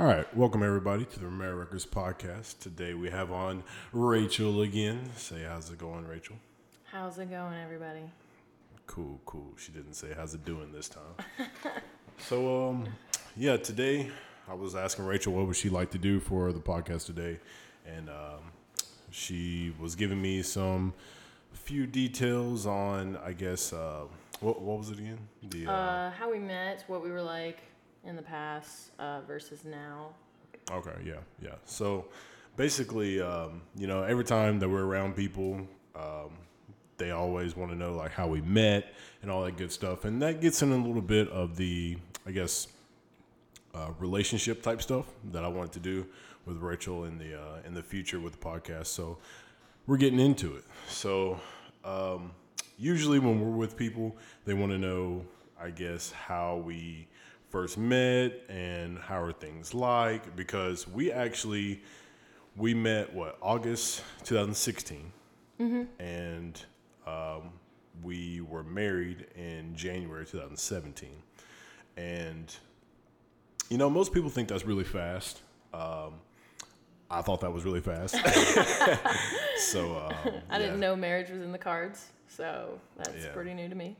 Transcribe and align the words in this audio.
All 0.00 0.06
right, 0.06 0.34
welcome 0.34 0.62
everybody 0.62 1.04
to 1.04 1.20
the 1.20 1.26
Romero 1.26 1.56
Records 1.56 1.84
podcast. 1.84 2.58
Today 2.58 2.94
we 2.94 3.10
have 3.10 3.30
on 3.30 3.62
Rachel 3.92 4.62
again. 4.62 5.10
Say, 5.14 5.42
how's 5.46 5.68
it 5.68 5.76
going, 5.76 6.06
Rachel? 6.06 6.36
How's 6.84 7.18
it 7.18 7.28
going, 7.28 7.58
everybody? 7.62 8.10
Cool, 8.86 9.20
cool. 9.26 9.52
She 9.58 9.72
didn't 9.72 9.92
say 9.92 10.14
how's 10.16 10.32
it 10.32 10.42
doing 10.42 10.72
this 10.72 10.88
time. 10.88 11.50
so, 12.18 12.70
um, 12.70 12.88
yeah, 13.36 13.58
today 13.58 14.10
I 14.48 14.54
was 14.54 14.74
asking 14.74 15.04
Rachel 15.04 15.34
what 15.34 15.46
would 15.46 15.56
she 15.56 15.68
like 15.68 15.90
to 15.90 15.98
do 15.98 16.18
for 16.18 16.50
the 16.54 16.60
podcast 16.60 17.04
today, 17.04 17.38
and 17.84 18.08
um, 18.08 18.40
she 19.10 19.74
was 19.78 19.96
giving 19.96 20.22
me 20.22 20.40
some 20.40 20.94
few 21.52 21.86
details 21.86 22.64
on, 22.64 23.18
I 23.18 23.34
guess, 23.34 23.74
uh, 23.74 24.04
what 24.40 24.62
what 24.62 24.78
was 24.78 24.88
it 24.88 24.98
again? 24.98 25.18
The 25.42 25.66
uh, 25.66 25.72
uh, 25.72 26.10
how 26.12 26.30
we 26.30 26.38
met, 26.38 26.84
what 26.86 27.02
we 27.02 27.10
were 27.10 27.20
like 27.20 27.60
in 28.04 28.16
the 28.16 28.22
past 28.22 28.90
uh, 28.98 29.20
versus 29.26 29.64
now. 29.64 30.10
Okay, 30.70 30.96
yeah, 31.04 31.14
yeah. 31.42 31.54
So 31.64 32.06
basically, 32.56 33.20
um, 33.20 33.62
you 33.76 33.86
know, 33.86 34.02
every 34.02 34.24
time 34.24 34.58
that 34.60 34.68
we're 34.68 34.84
around 34.84 35.16
people, 35.16 35.60
um, 35.94 36.30
they 36.96 37.10
always 37.10 37.56
want 37.56 37.70
to 37.70 37.76
know 37.76 37.94
like 37.94 38.12
how 38.12 38.28
we 38.28 38.40
met 38.42 38.94
and 39.22 39.30
all 39.30 39.44
that 39.44 39.56
good 39.56 39.72
stuff, 39.72 40.04
and 40.04 40.20
that 40.22 40.40
gets 40.40 40.62
in 40.62 40.70
a 40.72 40.76
little 40.76 41.02
bit 41.02 41.28
of 41.28 41.56
the, 41.56 41.96
I 42.26 42.30
guess, 42.30 42.68
uh, 43.74 43.90
relationship 43.98 44.62
type 44.62 44.82
stuff 44.82 45.06
that 45.32 45.44
I 45.44 45.48
wanted 45.48 45.72
to 45.72 45.80
do 45.80 46.06
with 46.46 46.58
Rachel 46.58 47.04
in 47.04 47.18
the 47.18 47.40
uh, 47.40 47.58
in 47.66 47.74
the 47.74 47.82
future 47.82 48.20
with 48.20 48.38
the 48.38 48.44
podcast. 48.44 48.86
So 48.86 49.18
we're 49.86 49.96
getting 49.96 50.20
into 50.20 50.56
it. 50.56 50.64
So 50.88 51.40
um, 51.84 52.32
usually 52.78 53.18
when 53.18 53.40
we're 53.40 53.56
with 53.56 53.76
people, 53.76 54.16
they 54.44 54.54
want 54.54 54.72
to 54.72 54.78
know, 54.78 55.24
I 55.60 55.70
guess, 55.70 56.12
how 56.12 56.56
we 56.56 57.08
first 57.50 57.76
met 57.76 58.32
and 58.48 58.98
how 58.98 59.20
are 59.20 59.32
things 59.32 59.74
like? 59.74 60.34
Because 60.36 60.88
we 60.88 61.12
actually 61.12 61.82
we 62.56 62.74
met 62.74 63.12
what 63.12 63.36
August 63.40 64.02
2016 64.24 65.12
mm-hmm. 65.60 66.02
and 66.02 66.64
um, 67.06 67.52
we 68.02 68.40
were 68.40 68.64
married 68.64 69.26
in 69.36 69.74
January 69.74 70.24
2017 70.24 71.10
and 71.96 72.56
you 73.68 73.78
know 73.78 73.90
most 73.90 74.12
people 74.12 74.30
think 74.30 74.48
that's 74.48 74.64
really 74.64 74.84
fast. 74.84 75.42
Um, 75.74 76.14
I 77.10 77.22
thought 77.22 77.40
that 77.40 77.52
was 77.52 77.64
really 77.64 77.80
fast. 77.80 78.16
So 79.60 79.98
um, 79.98 80.32
I 80.50 80.58
didn't 80.58 80.80
know 80.80 80.96
marriage 80.96 81.30
was 81.30 81.42
in 81.42 81.52
the 81.52 81.58
cards 81.58 82.06
so 82.28 82.80
that's 82.96 83.24
yeah. 83.24 83.32
pretty 83.32 83.52
new 83.52 83.68
to 83.68 83.74
me 83.74 83.96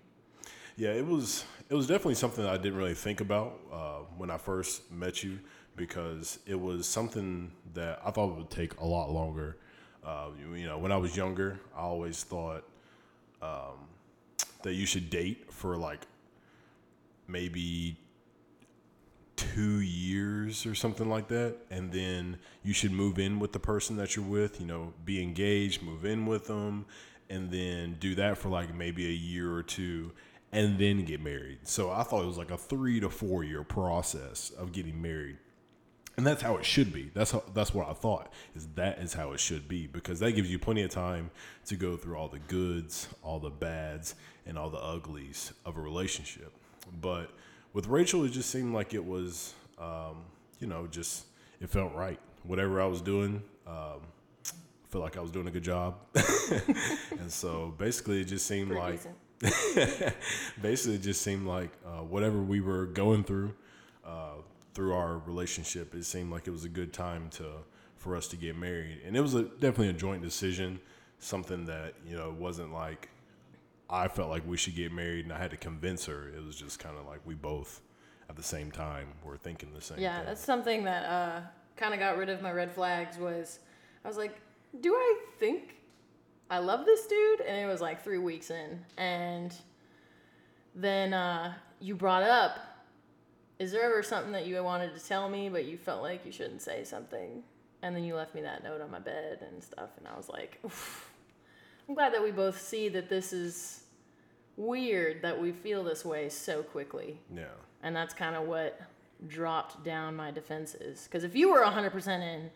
yeah, 0.80 0.92
it 0.92 1.06
was 1.06 1.44
it 1.68 1.74
was 1.74 1.86
definitely 1.86 2.14
something 2.14 2.42
that 2.42 2.54
I 2.54 2.56
didn't 2.56 2.78
really 2.78 2.94
think 2.94 3.20
about 3.20 3.60
uh, 3.70 3.98
when 4.16 4.30
I 4.30 4.38
first 4.38 4.90
met 4.90 5.22
you 5.22 5.38
because 5.76 6.38
it 6.46 6.58
was 6.58 6.86
something 6.86 7.52
that 7.74 8.00
I 8.02 8.10
thought 8.10 8.34
would 8.34 8.50
take 8.50 8.80
a 8.80 8.86
lot 8.86 9.10
longer. 9.10 9.58
Uh, 10.02 10.28
you, 10.40 10.54
you, 10.54 10.66
know, 10.66 10.78
when 10.78 10.90
I 10.90 10.96
was 10.96 11.14
younger, 11.14 11.60
I 11.76 11.80
always 11.80 12.24
thought 12.24 12.64
um, 13.42 13.88
that 14.62 14.72
you 14.72 14.86
should 14.86 15.10
date 15.10 15.52
for 15.52 15.76
like 15.76 16.00
maybe 17.28 17.98
two 19.36 19.80
years 19.80 20.64
or 20.64 20.74
something 20.74 21.10
like 21.10 21.28
that, 21.28 21.56
and 21.70 21.92
then 21.92 22.38
you 22.62 22.72
should 22.72 22.92
move 22.92 23.18
in 23.18 23.38
with 23.38 23.52
the 23.52 23.60
person 23.60 23.98
that 23.98 24.16
you're 24.16 24.24
with. 24.24 24.58
You 24.58 24.66
know, 24.66 24.94
be 25.04 25.22
engaged, 25.22 25.82
move 25.82 26.06
in 26.06 26.24
with 26.24 26.46
them, 26.46 26.86
and 27.28 27.50
then 27.50 27.98
do 28.00 28.14
that 28.14 28.38
for 28.38 28.48
like 28.48 28.74
maybe 28.74 29.06
a 29.06 29.12
year 29.12 29.52
or 29.52 29.62
two 29.62 30.12
and 30.52 30.78
then 30.78 31.04
get 31.04 31.20
married. 31.20 31.58
So 31.64 31.90
I 31.90 32.02
thought 32.02 32.22
it 32.22 32.26
was 32.26 32.38
like 32.38 32.50
a 32.50 32.58
three 32.58 33.00
to 33.00 33.08
four 33.08 33.44
year 33.44 33.62
process 33.62 34.50
of 34.50 34.72
getting 34.72 35.00
married. 35.00 35.38
And 36.16 36.26
that's 36.26 36.42
how 36.42 36.56
it 36.56 36.66
should 36.66 36.92
be. 36.92 37.10
That's 37.14 37.30
how, 37.30 37.42
that's 37.54 37.72
what 37.72 37.88
I 37.88 37.92
thought. 37.92 38.32
Is 38.54 38.66
that 38.74 38.98
is 38.98 39.14
how 39.14 39.32
it 39.32 39.40
should 39.40 39.68
be 39.68 39.86
because 39.86 40.20
that 40.20 40.32
gives 40.32 40.50
you 40.50 40.58
plenty 40.58 40.82
of 40.82 40.90
time 40.90 41.30
to 41.66 41.76
go 41.76 41.96
through 41.96 42.16
all 42.16 42.28
the 42.28 42.40
goods, 42.40 43.08
all 43.22 43.38
the 43.38 43.50
bads, 43.50 44.16
and 44.44 44.58
all 44.58 44.70
the 44.70 44.78
uglies 44.78 45.52
of 45.64 45.76
a 45.76 45.80
relationship. 45.80 46.52
But 47.00 47.30
with 47.72 47.86
Rachel, 47.86 48.24
it 48.24 48.30
just 48.30 48.50
seemed 48.50 48.74
like 48.74 48.92
it 48.92 49.04
was, 49.04 49.54
um, 49.78 50.24
you 50.58 50.66
know, 50.66 50.86
just 50.88 51.26
it 51.60 51.70
felt 51.70 51.94
right. 51.94 52.18
Whatever 52.42 52.82
I 52.82 52.86
was 52.86 53.00
doing, 53.00 53.42
um, 53.66 54.00
I 54.44 54.88
felt 54.90 55.04
like 55.04 55.16
I 55.16 55.20
was 55.20 55.30
doing 55.30 55.46
a 55.46 55.50
good 55.50 55.62
job. 55.62 55.94
and 57.18 57.30
so 57.30 57.72
basically, 57.78 58.20
it 58.20 58.24
just 58.24 58.46
seemed 58.46 58.68
Pretty 58.68 58.82
like. 58.82 58.96
Decent 58.96 59.14
basically 60.60 60.96
it 60.96 61.02
just 61.02 61.22
seemed 61.22 61.46
like 61.46 61.70
uh, 61.86 62.02
whatever 62.02 62.42
we 62.42 62.60
were 62.60 62.86
going 62.86 63.24
through 63.24 63.54
uh, 64.04 64.34
through 64.74 64.92
our 64.92 65.18
relationship 65.18 65.94
it 65.94 66.04
seemed 66.04 66.30
like 66.30 66.46
it 66.46 66.50
was 66.50 66.64
a 66.64 66.68
good 66.68 66.92
time 66.92 67.30
to 67.30 67.46
for 67.96 68.16
us 68.16 68.28
to 68.28 68.36
get 68.36 68.54
married 68.54 69.00
and 69.06 69.16
it 69.16 69.20
was 69.20 69.34
a, 69.34 69.44
definitely 69.44 69.88
a 69.88 69.94
joint 69.94 70.22
decision 70.22 70.78
something 71.20 71.64
that 71.64 71.94
you 72.06 72.16
know 72.16 72.34
wasn't 72.38 72.70
like 72.72 73.08
i 73.88 74.06
felt 74.08 74.28
like 74.28 74.46
we 74.46 74.58
should 74.58 74.74
get 74.74 74.92
married 74.92 75.24
and 75.24 75.32
i 75.32 75.38
had 75.38 75.50
to 75.50 75.56
convince 75.56 76.04
her 76.04 76.28
it 76.28 76.44
was 76.44 76.56
just 76.56 76.78
kind 76.78 76.98
of 76.98 77.06
like 77.06 77.20
we 77.24 77.34
both 77.34 77.80
at 78.28 78.36
the 78.36 78.42
same 78.42 78.70
time 78.70 79.08
were 79.24 79.38
thinking 79.38 79.72
the 79.74 79.80
same 79.80 79.98
yeah 79.98 80.18
thing. 80.18 80.26
that's 80.26 80.44
something 80.44 80.84
that 80.84 81.04
uh, 81.04 81.40
kind 81.76 81.94
of 81.94 82.00
got 82.00 82.18
rid 82.18 82.28
of 82.28 82.42
my 82.42 82.52
red 82.52 82.70
flags 82.70 83.16
was 83.16 83.60
i 84.04 84.08
was 84.08 84.18
like 84.18 84.38
do 84.82 84.94
i 84.94 85.18
think 85.38 85.76
I 86.50 86.58
love 86.58 86.84
this 86.84 87.06
dude, 87.06 87.40
and 87.40 87.56
it 87.56 87.66
was 87.66 87.80
like 87.80 88.02
three 88.02 88.18
weeks 88.18 88.50
in, 88.50 88.84
and 88.98 89.54
then 90.74 91.14
uh, 91.14 91.54
you 91.80 91.94
brought 91.94 92.24
up, 92.24 92.58
is 93.60 93.70
there 93.70 93.84
ever 93.84 94.02
something 94.02 94.32
that 94.32 94.46
you 94.46 94.62
wanted 94.62 94.94
to 94.98 95.04
tell 95.04 95.28
me, 95.28 95.48
but 95.48 95.64
you 95.64 95.78
felt 95.78 96.02
like 96.02 96.26
you 96.26 96.32
shouldn't 96.32 96.60
say 96.60 96.82
something, 96.82 97.44
and 97.82 97.94
then 97.94 98.02
you 98.02 98.16
left 98.16 98.34
me 98.34 98.42
that 98.42 98.64
note 98.64 98.80
on 98.80 98.90
my 98.90 98.98
bed 98.98 99.46
and 99.48 99.62
stuff, 99.62 99.90
and 99.96 100.08
I 100.08 100.16
was 100.16 100.28
like, 100.28 100.58
Oof. 100.64 101.06
I'm 101.88 101.94
glad 101.94 102.12
that 102.14 102.22
we 102.22 102.30
both 102.30 102.60
see 102.60 102.88
that 102.90 103.08
this 103.08 103.32
is 103.32 103.84
weird 104.56 105.22
that 105.22 105.40
we 105.40 105.52
feel 105.52 105.82
this 105.82 106.04
way 106.04 106.28
so 106.28 106.62
quickly. 106.62 107.18
Yeah. 107.34 107.46
And 107.82 107.96
that's 107.96 108.14
kind 108.14 108.36
of 108.36 108.46
what 108.46 108.80
dropped 109.26 109.82
down 109.84 110.14
my 110.14 110.30
defenses. 110.30 111.04
Because 111.04 111.24
if 111.24 111.34
you 111.34 111.50
were 111.50 111.62
100% 111.62 112.06
in, 112.20 112.50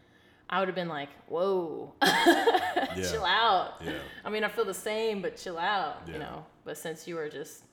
I 0.48 0.58
would 0.58 0.68
have 0.68 0.74
been 0.74 0.88
like, 0.88 1.08
whoa, 1.28 1.92
yeah. 2.02 2.94
chill 3.10 3.24
out. 3.24 3.74
Yeah. 3.84 3.92
I 4.24 4.30
mean, 4.30 4.44
I 4.44 4.48
feel 4.48 4.64
the 4.64 4.74
same, 4.74 5.22
but 5.22 5.36
chill 5.36 5.58
out, 5.58 6.02
yeah. 6.06 6.12
you 6.12 6.18
know. 6.18 6.44
But 6.64 6.76
since 6.78 7.08
you 7.08 7.14
were 7.16 7.28
just 7.28 7.64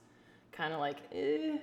kind 0.52 0.72
of 0.72 0.80
like, 0.80 0.98
eh, 1.12 1.58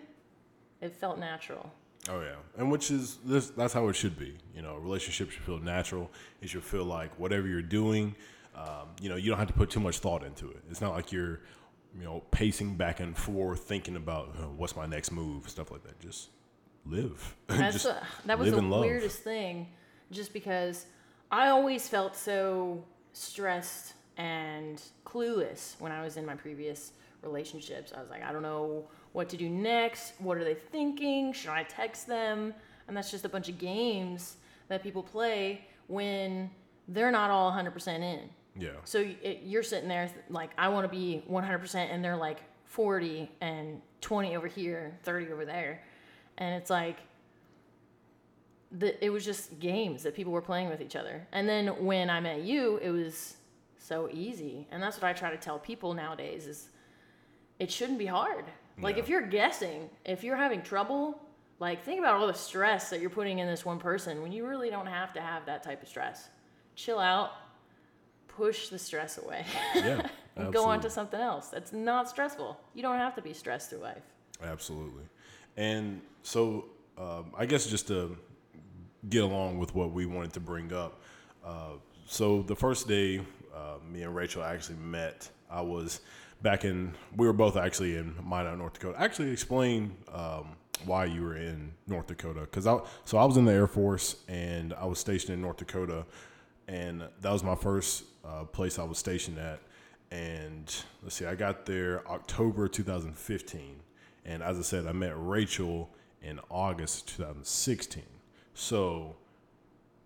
it 0.81 0.95
felt 0.95 1.19
natural. 1.19 1.71
Oh 2.09 2.21
yeah, 2.21 2.35
and 2.57 2.71
which 2.71 2.91
is 2.91 3.17
this? 3.25 3.49
That's 3.49 3.73
how 3.73 3.87
it 3.89 3.95
should 3.95 4.17
be. 4.17 4.37
You 4.55 4.61
know, 4.61 4.75
a 4.75 4.79
relationship 4.79 5.31
should 5.31 5.43
feel 5.43 5.59
natural. 5.59 6.09
It 6.41 6.49
should 6.49 6.63
feel 6.63 6.85
like 6.85 7.11
whatever 7.19 7.47
you're 7.47 7.61
doing, 7.61 8.15
um, 8.55 8.89
you 9.01 9.09
know, 9.09 9.15
you 9.15 9.29
don't 9.29 9.39
have 9.39 9.47
to 9.47 9.53
put 9.53 9.69
too 9.69 9.79
much 9.79 9.99
thought 9.99 10.23
into 10.23 10.49
it. 10.49 10.63
It's 10.69 10.81
not 10.81 10.93
like 10.93 11.11
you're, 11.11 11.41
you 11.97 12.03
know, 12.03 12.23
pacing 12.31 12.75
back 12.75 12.99
and 12.99 13.17
forth 13.17 13.61
thinking 13.61 13.95
about 13.95 14.35
oh, 14.39 14.53
what's 14.55 14.75
my 14.75 14.85
next 14.85 15.11
move, 15.11 15.49
stuff 15.49 15.71
like 15.71 15.83
that. 15.83 15.99
Just 15.99 16.29
live. 16.85 17.35
That's 17.47 17.83
just 17.83 17.85
a, 17.85 18.01
that 18.25 18.39
was 18.39 18.51
the 18.51 18.61
weirdest 18.61 19.19
thing, 19.19 19.67
just 20.11 20.33
because 20.33 20.85
I 21.31 21.49
always 21.49 21.87
felt 21.87 22.15
so 22.15 22.83
stressed 23.13 23.93
and 24.17 24.81
clueless 25.05 25.79
when 25.79 25.91
I 25.91 26.03
was 26.03 26.17
in 26.17 26.25
my 26.25 26.35
previous 26.35 26.91
relationships. 27.21 27.93
I 27.95 28.01
was 28.01 28.09
like, 28.09 28.23
I 28.23 28.31
don't 28.31 28.41
know 28.41 28.87
what 29.13 29.29
to 29.29 29.37
do 29.37 29.49
next. 29.49 30.13
What 30.19 30.37
are 30.37 30.43
they 30.43 30.55
thinking? 30.55 31.33
Should 31.33 31.51
I 31.51 31.63
text 31.63 32.07
them? 32.07 32.53
And 32.87 32.97
that's 32.97 33.11
just 33.11 33.25
a 33.25 33.29
bunch 33.29 33.49
of 33.49 33.57
games 33.57 34.37
that 34.67 34.81
people 34.83 35.03
play 35.03 35.65
when 35.87 36.49
they're 36.87 37.11
not 37.11 37.29
all 37.29 37.51
100% 37.51 37.87
in. 37.99 38.29
Yeah. 38.57 38.69
So 38.83 38.99
it, 38.99 39.41
you're 39.43 39.63
sitting 39.63 39.87
there 39.87 40.09
like, 40.29 40.51
I 40.57 40.69
want 40.69 40.85
to 40.85 40.89
be 40.89 41.23
100%, 41.29 41.75
and 41.75 42.03
they're 42.03 42.17
like 42.17 42.41
40 42.65 43.29
and 43.41 43.81
20 44.01 44.35
over 44.35 44.47
here, 44.47 44.97
30 45.03 45.31
over 45.31 45.45
there. 45.45 45.83
And 46.37 46.55
it's 46.55 46.69
like, 46.69 46.97
the, 48.71 49.03
it 49.03 49.09
was 49.09 49.25
just 49.25 49.59
games 49.59 50.03
that 50.03 50.15
people 50.15 50.31
were 50.31 50.41
playing 50.41 50.69
with 50.69 50.81
each 50.81 50.95
other. 50.95 51.27
And 51.31 51.47
then 51.49 51.67
when 51.83 52.09
I 52.09 52.19
met 52.19 52.43
you, 52.43 52.77
it 52.77 52.91
was 52.91 53.35
so 53.77 54.09
easy. 54.11 54.67
And 54.71 54.81
that's 54.81 54.97
what 54.97 55.05
I 55.05 55.13
try 55.13 55.31
to 55.31 55.37
tell 55.37 55.57
people 55.57 55.93
nowadays 55.93 56.45
is 56.45 56.69
it 57.57 57.71
shouldn't 57.71 57.97
be 57.99 58.05
hard. 58.05 58.45
Like 58.81 58.97
if 58.97 59.09
you're 59.09 59.27
guessing, 59.27 59.89
if 60.05 60.23
you're 60.23 60.37
having 60.37 60.61
trouble, 60.61 61.19
like 61.59 61.83
think 61.83 61.99
about 61.99 62.15
all 62.15 62.27
the 62.27 62.33
stress 62.33 62.89
that 62.91 63.01
you're 63.01 63.09
putting 63.09 63.39
in 63.39 63.47
this 63.47 63.65
one 63.65 63.77
person 63.77 64.21
when 64.21 64.31
you 64.31 64.47
really 64.47 64.69
don't 64.69 64.85
have 64.85 65.11
to 65.13 65.21
have 65.21 65.45
that 65.47 65.63
type 65.63 65.81
of 65.81 65.89
stress. 65.89 66.29
Chill 66.75 66.99
out, 66.99 67.31
push 68.27 68.69
the 68.69 68.79
stress 68.79 69.17
away. 69.17 69.45
Yeah. 69.75 70.07
and 70.37 70.53
go 70.53 70.63
on 70.63 70.79
to 70.81 70.89
something 70.89 71.19
else 71.19 71.49
that's 71.49 71.73
not 71.73 72.09
stressful. 72.09 72.57
You 72.73 72.81
don't 72.81 72.97
have 72.97 73.15
to 73.15 73.21
be 73.21 73.33
stressed 73.33 73.71
through 73.71 73.79
life. 73.79 74.03
Absolutely. 74.41 75.03
And 75.57 76.01
so 76.23 76.65
um, 76.97 77.33
I 77.37 77.45
guess 77.45 77.65
just 77.65 77.87
to 77.87 78.17
get 79.07 79.23
along 79.23 79.57
with 79.57 79.73
what 79.73 79.91
we 79.91 80.05
wanted 80.05 80.33
to 80.33 80.39
bring 80.39 80.73
up. 80.73 80.99
Uh, 81.45 81.73
so 82.05 82.41
the 82.41 82.55
first 82.55 82.87
day, 82.87 83.21
uh, 83.55 83.75
me 83.91 84.01
and 84.03 84.15
Rachel 84.15 84.43
actually 84.43 84.77
met. 84.77 85.29
I 85.49 85.61
was 85.61 86.01
back 86.41 86.65
in. 86.65 86.93
We 87.15 87.25
were 87.27 87.33
both 87.33 87.55
actually 87.55 87.95
in 87.95 88.15
Minot, 88.23 88.57
North 88.57 88.73
Dakota. 88.73 88.99
Actually, 88.99 89.31
explain 89.31 89.95
um, 90.13 90.55
why 90.85 91.05
you 91.05 91.23
were 91.23 91.35
in 91.35 91.71
North 91.87 92.07
Dakota. 92.07 92.41
Because 92.41 92.67
I 92.67 92.79
so 93.05 93.17
I 93.17 93.25
was 93.25 93.37
in 93.37 93.45
the 93.45 93.53
Air 93.53 93.67
Force 93.67 94.17
and 94.27 94.73
I 94.73 94.85
was 94.85 94.99
stationed 94.99 95.33
in 95.33 95.41
North 95.41 95.57
Dakota, 95.57 96.05
and 96.67 97.03
that 97.21 97.31
was 97.31 97.43
my 97.43 97.55
first 97.55 98.03
uh, 98.25 98.43
place 98.45 98.79
I 98.79 98.83
was 98.83 98.97
stationed 98.97 99.37
at. 99.37 99.59
And 100.11 100.73
let's 101.03 101.15
see, 101.15 101.25
I 101.25 101.35
got 101.35 101.67
there 101.67 102.07
October 102.09 102.67
2015, 102.67 103.75
and 104.25 104.41
as 104.41 104.57
I 104.57 104.63
said, 104.63 104.87
I 104.87 104.91
met 104.91 105.13
Rachel 105.15 105.89
in 106.23 106.39
August 106.49 107.07
2016. 107.09 108.03
So, 108.59 109.15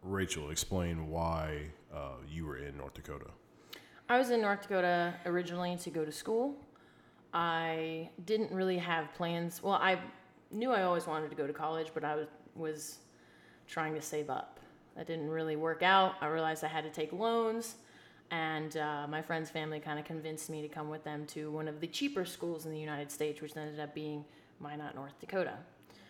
Rachel, 0.03 0.51
explain 0.51 1.09
why 1.09 1.71
uh, 1.91 2.17
you 2.29 2.45
were 2.45 2.57
in 2.57 2.77
North 2.77 2.93
Dakota. 2.93 3.25
I 4.07 4.19
was 4.19 4.29
in 4.29 4.41
North 4.41 4.61
Dakota 4.61 5.15
originally 5.25 5.75
to 5.77 5.89
go 5.89 6.05
to 6.05 6.11
school. 6.11 6.55
I 7.33 8.11
didn't 8.25 8.51
really 8.51 8.77
have 8.77 9.11
plans. 9.15 9.63
Well, 9.63 9.73
I 9.73 9.99
knew 10.51 10.69
I 10.69 10.83
always 10.83 11.07
wanted 11.07 11.31
to 11.31 11.35
go 11.35 11.47
to 11.47 11.51
college, 11.51 11.87
but 11.95 12.03
I 12.03 12.13
was, 12.15 12.27
was 12.55 12.99
trying 13.67 13.95
to 13.95 14.01
save 14.03 14.29
up. 14.29 14.59
That 14.95 15.07
didn't 15.07 15.29
really 15.29 15.55
work 15.55 15.81
out. 15.81 16.13
I 16.21 16.27
realized 16.27 16.63
I 16.63 16.67
had 16.67 16.83
to 16.83 16.91
take 16.91 17.11
loans, 17.11 17.77
and 18.29 18.77
uh, 18.77 19.07
my 19.09 19.23
friend's 19.23 19.49
family 19.49 19.79
kind 19.79 19.97
of 19.97 20.05
convinced 20.05 20.51
me 20.51 20.61
to 20.61 20.67
come 20.67 20.89
with 20.89 21.03
them 21.03 21.25
to 21.29 21.49
one 21.49 21.67
of 21.67 21.81
the 21.81 21.87
cheaper 21.87 22.23
schools 22.23 22.67
in 22.67 22.71
the 22.71 22.79
United 22.79 23.11
States, 23.11 23.41
which 23.41 23.57
ended 23.57 23.79
up 23.79 23.95
being 23.95 24.23
Minot, 24.59 24.93
North 24.93 25.19
Dakota. 25.19 25.57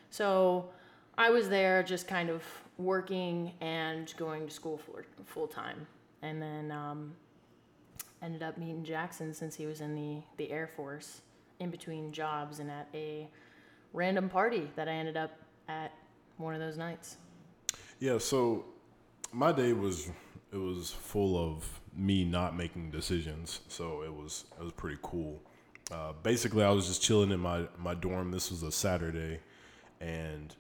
So 0.10 0.72
I 1.18 1.30
was 1.30 1.50
there 1.50 1.84
just 1.84 2.08
kind 2.08 2.30
of 2.30 2.44
working 2.78 3.54
and 3.62 4.14
going 4.18 4.48
to 4.48 4.54
school 4.54 4.78
for 4.78 5.06
full 5.26 5.48
time. 5.48 5.86
And 6.22 6.42
then 6.42 6.72
um, 6.72 7.14
ended 8.22 8.42
up 8.42 8.58
meeting 8.58 8.84
Jackson 8.84 9.34
since 9.34 9.56
he 9.56 9.66
was 9.66 9.82
in 9.82 9.96
the, 9.96 10.22
the 10.38 10.52
Air 10.52 10.70
Force 10.76 11.22
in 11.60 11.70
between 11.70 12.12
jobs 12.12 12.60
and 12.60 12.72
at 12.72 12.88
a 12.94 13.28
random 13.94 14.30
party 14.30 14.72
that 14.76 14.88
I 14.88 14.94
ended 14.94 15.18
up 15.18 15.32
at 15.68 15.92
one 16.38 16.54
of 16.54 16.60
those 16.60 16.78
nights. 16.78 17.18
Yeah, 18.00 18.18
so 18.18 18.66
my 19.32 19.52
day 19.52 19.74
was 19.74 20.10
it 20.52 20.58
was 20.58 20.92
full 20.92 21.38
of 21.38 21.82
me 21.96 22.26
not 22.26 22.56
making 22.56 22.92
decisions, 22.92 23.62
so 23.68 24.04
it 24.04 24.14
was 24.14 24.46
it 24.60 24.64
was 24.64 24.74
pretty 24.74 24.98
cool. 25.02 25.42
Uh, 25.92 26.14
basically, 26.24 26.64
I 26.64 26.70
was 26.72 26.88
just 26.88 27.02
chilling 27.02 27.32
in 27.32 27.40
my 27.40 27.68
my 27.78 27.94
dorm. 27.94 28.32
This 28.32 28.52
was 28.52 28.64
a 28.64 28.72
Saturday, 28.72 29.40
and 30.02 30.56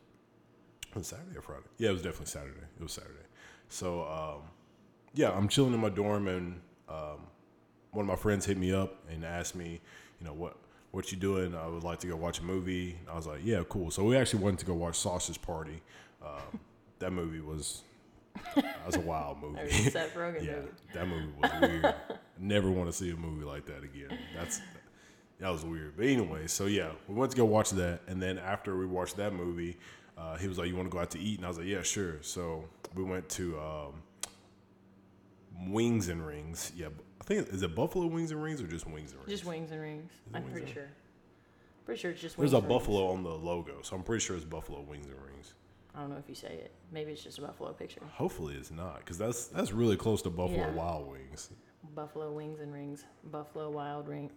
was 0.95 1.07
Saturday 1.07 1.37
or 1.37 1.41
Friday? 1.41 1.63
Yeah, 1.77 1.89
it 1.89 1.93
was 1.93 2.01
definitely 2.01 2.27
Saturday. 2.27 2.65
It 2.77 2.83
was 2.83 2.91
Saturday. 2.91 3.25
So 3.69 4.03
um, 4.03 4.49
yeah, 5.13 5.31
I'm 5.31 5.47
chilling 5.47 5.73
in 5.73 5.79
my 5.79 5.89
dorm, 5.89 6.27
and 6.27 6.59
um, 6.89 7.27
one 7.91 8.05
of 8.05 8.07
my 8.07 8.15
friends 8.15 8.45
hit 8.45 8.57
me 8.57 8.73
up 8.73 8.95
and 9.09 9.23
asked 9.23 9.55
me, 9.55 9.81
you 10.19 10.25
know, 10.25 10.33
what 10.33 10.57
what 10.91 11.11
you 11.11 11.17
doing? 11.17 11.55
I 11.55 11.67
would 11.67 11.83
like 11.83 11.99
to 11.99 12.07
go 12.07 12.15
watch 12.15 12.39
a 12.39 12.43
movie. 12.43 12.97
I 13.09 13.15
was 13.15 13.25
like, 13.25 13.41
yeah, 13.43 13.63
cool. 13.67 13.89
So 13.91 14.03
we 14.03 14.15
actually 14.15 14.43
went 14.43 14.59
to 14.59 14.65
go 14.65 14.73
watch 14.73 14.95
Sausage 14.95 15.41
Party. 15.41 15.81
Um, 16.23 16.59
that 16.99 17.11
movie 17.11 17.41
was 17.41 17.81
that 18.55 18.85
was 18.85 18.95
a 18.95 19.01
wild 19.01 19.41
movie. 19.41 19.69
Seth 19.71 20.13
Rogen 20.15 20.43
yeah, 20.45 20.55
movie. 20.55 20.67
that 20.93 21.07
movie 21.07 21.33
was 21.41 21.51
weird. 21.61 21.95
Never 22.39 22.71
want 22.71 22.89
to 22.89 22.93
see 22.93 23.11
a 23.11 23.15
movie 23.15 23.45
like 23.45 23.65
that 23.65 23.83
again. 23.83 24.17
That's 24.35 24.61
that 25.39 25.49
was 25.49 25.65
weird. 25.65 25.97
But 25.97 26.05
anyway, 26.05 26.47
so 26.47 26.65
yeah, 26.65 26.91
we 27.07 27.15
went 27.15 27.31
to 27.31 27.37
go 27.37 27.45
watch 27.45 27.71
that, 27.71 28.01
and 28.07 28.21
then 28.21 28.37
after 28.37 28.77
we 28.77 28.85
watched 28.85 29.17
that 29.17 29.33
movie, 29.33 29.77
uh, 30.17 30.37
he 30.37 30.47
was 30.47 30.57
like, 30.57 30.67
"You 30.67 30.75
want 30.75 30.89
to 30.89 30.91
go 30.95 30.99
out 30.99 31.11
to 31.11 31.19
eat?" 31.19 31.37
And 31.39 31.45
I 31.45 31.49
was 31.49 31.57
like, 31.57 31.67
"Yeah, 31.67 31.81
sure." 31.81 32.21
So 32.21 32.65
we 32.95 33.03
went 33.03 33.27
to 33.29 33.59
um, 33.59 33.93
Wings 35.67 36.09
and 36.09 36.25
Rings. 36.25 36.71
Yeah, 36.75 36.87
I 37.21 37.23
think 37.23 37.47
is 37.49 37.61
it 37.63 37.75
Buffalo 37.75 38.05
Wings 38.07 38.31
and 38.31 38.41
Rings 38.41 38.61
or 38.61 38.67
just 38.67 38.87
Wings 38.87 39.11
and 39.11 39.19
Rings? 39.21 39.31
Just 39.31 39.45
wings 39.45 39.71
and 39.71 39.81
rings. 39.81 40.11
I'm 40.33 40.43
pretty 40.43 40.71
sure. 40.71 40.87
Pretty 41.85 41.99
sure 41.99 42.11
it's 42.11 42.21
just 42.21 42.37
Wings 42.37 42.51
There's 42.51 42.61
a 42.61 42.63
and 42.63 42.71
rings. 42.73 42.79
buffalo 42.81 43.07
on 43.11 43.23
the 43.23 43.29
logo, 43.29 43.81
so 43.81 43.95
I'm 43.95 44.03
pretty 44.03 44.23
sure 44.23 44.35
it's 44.35 44.45
Buffalo 44.45 44.81
Wings 44.81 45.07
and 45.07 45.15
Rings. 45.21 45.53
I 45.95 45.99
don't 45.99 46.09
know 46.09 46.17
if 46.17 46.27
you 46.27 46.33
say 46.35 46.47
it. 46.47 46.71
Maybe 46.91 47.11
it's 47.11 47.23
just 47.23 47.37
a 47.37 47.41
buffalo 47.41 47.71
picture. 47.73 48.01
Hopefully, 48.13 48.55
it's 48.55 48.71
not 48.71 48.99
because 48.99 49.17
that's 49.17 49.47
that's 49.47 49.71
really 49.73 49.95
close 49.97 50.21
to 50.23 50.29
Buffalo 50.29 50.57
Yeah. 50.59 50.71
Wild 50.71 51.11
Wings. 51.11 51.49
Buffalo 51.95 52.31
wings 52.31 52.61
and 52.61 52.73
rings. 52.73 53.03
Buffalo 53.25 53.69
wild 53.69 54.07
ring. 54.07 54.31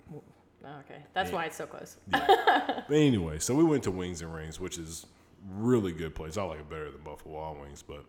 Okay, 0.64 1.00
that's 1.14 1.31
Yeah. 1.31 1.37
why 1.37 1.44
it's 1.44 1.56
so 1.56 1.67
close. 1.67 1.96
But 2.11 2.87
anyway, 2.90 3.38
so 3.38 3.55
we 3.55 3.62
went 3.64 3.84
to 3.84 3.90
Wings 3.90 4.20
and 4.20 4.34
Rings, 4.34 4.58
which 4.61 4.79
is 4.79 5.06
really 5.50 5.93
good 5.93 6.14
place. 6.14 6.37
I 6.37 6.43
like 6.43 6.60
it 6.60 6.69
better 6.69 6.90
than 6.90 7.02
Buffalo 7.02 7.34
Wild 7.34 7.60
Wings. 7.60 7.82
But 7.82 8.04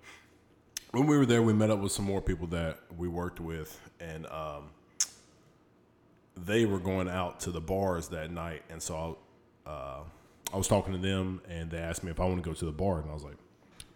when 0.92 1.08
we 1.08 1.18
were 1.18 1.26
there, 1.26 1.42
we 1.42 1.54
met 1.54 1.70
up 1.70 1.80
with 1.80 1.92
some 1.92 2.06
more 2.06 2.22
people 2.22 2.48
that 2.48 2.80
we 2.98 3.08
worked 3.08 3.40
with, 3.40 3.80
and 4.00 4.26
um, 4.28 4.70
they 6.36 6.66
were 6.66 6.80
going 6.80 7.10
out 7.10 7.40
to 7.42 7.52
the 7.52 7.62
bars 7.62 8.08
that 8.10 8.32
night. 8.32 8.64
And 8.70 8.82
so 8.82 9.18
uh, 9.66 10.00
I 10.54 10.58
was 10.58 10.68
talking 10.68 10.94
to 10.94 11.00
them, 11.00 11.42
and 11.50 11.70
they 11.70 11.78
asked 11.78 12.04
me 12.04 12.12
if 12.12 12.20
I 12.20 12.26
want 12.26 12.44
to 12.44 12.50
go 12.50 12.54
to 12.54 12.66
the 12.66 12.72
bar, 12.72 13.00
and 13.00 13.10
I 13.10 13.14
was 13.14 13.24
like, 13.24 13.38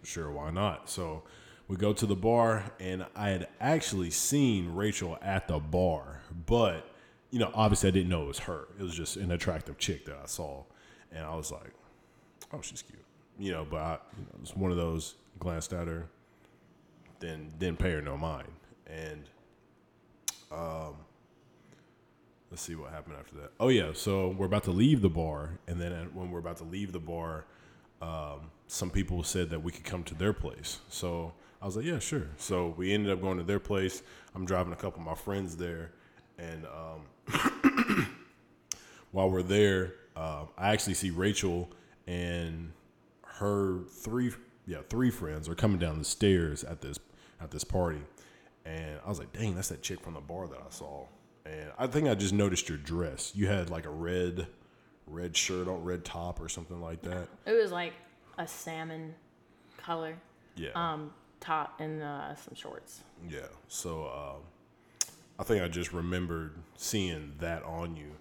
sure, 0.04 0.32
why 0.32 0.52
not? 0.52 0.90
So 0.90 1.24
we 1.68 1.78
go 1.78 1.94
to 1.94 2.06
the 2.06 2.16
bar, 2.16 2.72
and 2.80 3.06
I 3.16 3.30
had 3.30 3.48
actually 3.60 4.10
seen 4.10 4.74
Rachel 4.74 5.18
at 5.22 5.48
the 5.48 5.60
bar, 5.60 6.22
but 6.46 6.88
you 7.30 7.40
know, 7.40 7.50
obviously 7.54 7.88
I 7.88 7.92
didn't 7.92 8.10
know 8.10 8.24
it 8.24 8.28
was 8.28 8.40
her. 8.40 8.68
It 8.78 8.84
was 8.84 8.94
just 8.94 9.16
an 9.16 9.32
attractive 9.32 9.78
chick 9.78 10.06
that 10.06 10.20
I 10.22 10.26
saw, 10.26 10.64
and 11.14 11.26
I 11.26 11.34
was 11.36 11.50
like, 11.50 11.72
oh, 12.52 12.60
she's 12.62 12.82
cute, 12.82 13.00
you 13.42 13.52
know. 13.52 13.66
But 13.70 13.78
I, 13.78 13.98
you 14.18 14.24
know, 14.24 14.30
it 14.36 14.42
was 14.42 14.56
one 14.56 14.72
of 14.72 14.78
those 14.78 15.16
glanced 15.40 15.74
at 15.74 15.88
her, 15.88 16.08
then 17.20 17.52
didn't 17.58 17.80
pay 17.80 17.92
her 17.92 18.02
no 18.02 18.18
mind, 18.18 18.48
and 18.88 19.24
um, 20.52 20.96
let's 22.50 22.62
see 22.62 22.76
what 22.76 22.92
happened 22.92 23.16
after 23.20 23.36
that. 23.38 23.52
Oh 23.60 23.70
yeah, 23.70 23.92
so 23.94 24.30
we're 24.30 24.46
about 24.46 24.64
to 24.66 24.72
leave 24.72 25.02
the 25.02 25.10
bar, 25.10 25.60
and 25.68 25.82
then 25.82 26.10
when 26.14 26.30
we're 26.32 26.40
about 26.40 26.58
to 26.58 26.66
leave 26.66 26.92
the 26.92 27.00
bar, 27.00 27.46
um, 28.02 28.52
some 28.68 28.90
people 28.90 29.24
said 29.24 29.50
that 29.50 29.62
we 29.62 29.72
could 29.72 29.86
come 29.86 30.04
to 30.04 30.16
their 30.16 30.34
place. 30.34 30.80
So 30.90 31.34
I 31.62 31.66
was 31.66 31.78
like, 31.78 31.86
yeah, 31.86 32.00
sure. 32.00 32.28
So 32.38 32.74
we 32.78 32.94
ended 32.94 33.12
up 33.12 33.22
going 33.22 33.38
to 33.38 33.44
their 33.44 33.60
place. 33.60 34.02
I'm 34.36 34.46
driving 34.46 34.74
a 34.74 34.76
couple 34.76 35.00
of 35.00 35.06
my 35.06 35.16
friends 35.16 35.56
there, 35.56 35.92
and 36.38 36.66
um, 36.66 38.08
while 39.12 39.30
we're 39.30 39.44
there, 39.44 39.94
uh, 40.16 40.46
I 40.58 40.70
actually 40.74 40.96
see 40.96 41.10
Rachel 41.10 41.70
and 42.08 42.74
her 43.42 43.80
three, 43.90 44.32
yeah, 44.66 44.78
three 44.90 45.10
friends 45.12 45.50
are 45.50 45.56
coming 45.56 45.80
down 45.80 45.98
the 45.98 46.06
stairs 46.06 46.64
at 46.64 46.80
this 46.82 46.98
at 47.42 47.52
this 47.52 47.64
party, 47.64 48.02
and 48.66 49.00
I 49.06 49.10
was 49.10 49.18
like, 49.20 49.34
dang, 49.34 49.56
that's 49.56 49.70
that 49.70 49.82
chick 49.82 50.00
from 50.00 50.14
the 50.14 50.22
bar 50.22 50.48
that 50.48 50.60
I 50.60 50.70
saw. 50.70 51.06
And 51.46 51.72
I 51.80 51.88
think 51.88 52.08
I 52.08 52.14
just 52.14 52.34
noticed 52.34 52.70
your 52.70 52.78
dress. 52.78 53.32
You 53.36 53.48
had 53.48 53.70
like 53.72 53.86
a 53.88 53.90
red, 53.90 54.46
red 55.08 55.36
shirt 55.36 55.68
on, 55.68 55.84
red 55.84 56.06
top 56.06 56.40
or 56.40 56.48
something 56.48 56.80
like 56.80 57.02
that. 57.02 57.28
It 57.48 57.54
was 57.54 57.72
like 57.72 57.94
a 58.38 58.48
salmon 58.48 59.16
color 59.78 60.16
Yeah. 60.56 60.70
um, 60.76 61.12
top 61.40 61.80
and 61.82 62.04
uh, 62.04 62.36
some 62.36 62.54
shorts. 62.54 63.02
Yeah. 63.28 63.48
So 63.68 64.06
um, 64.06 64.42
I 65.40 65.44
think 65.44 65.64
I 65.64 65.68
just 65.68 65.92
remembered 65.94 66.54
seeing 66.78 67.34
that 67.40 67.64
on 67.64 67.96
you, 67.96 68.12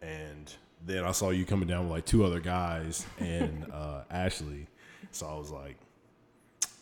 and 0.00 0.50
then 0.84 1.04
I 1.04 1.12
saw 1.12 1.30
you 1.30 1.44
coming 1.44 1.68
down 1.68 1.84
with 1.84 1.92
like 1.92 2.04
two 2.04 2.24
other 2.24 2.40
guys 2.40 3.06
and 3.18 3.66
uh, 3.72 4.02
Ashley. 4.10 4.66
So 5.10 5.26
I 5.26 5.34
was 5.34 5.50
like, 5.50 5.76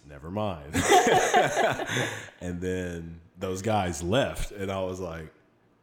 never 0.09 0.31
mind. 0.31 0.75
and 2.41 2.61
then 2.61 3.21
those 3.39 3.63
guys 3.63 4.03
left, 4.03 4.53
and 4.53 4.71
I 4.71 4.81
was 4.81 5.01
like, 5.01 5.33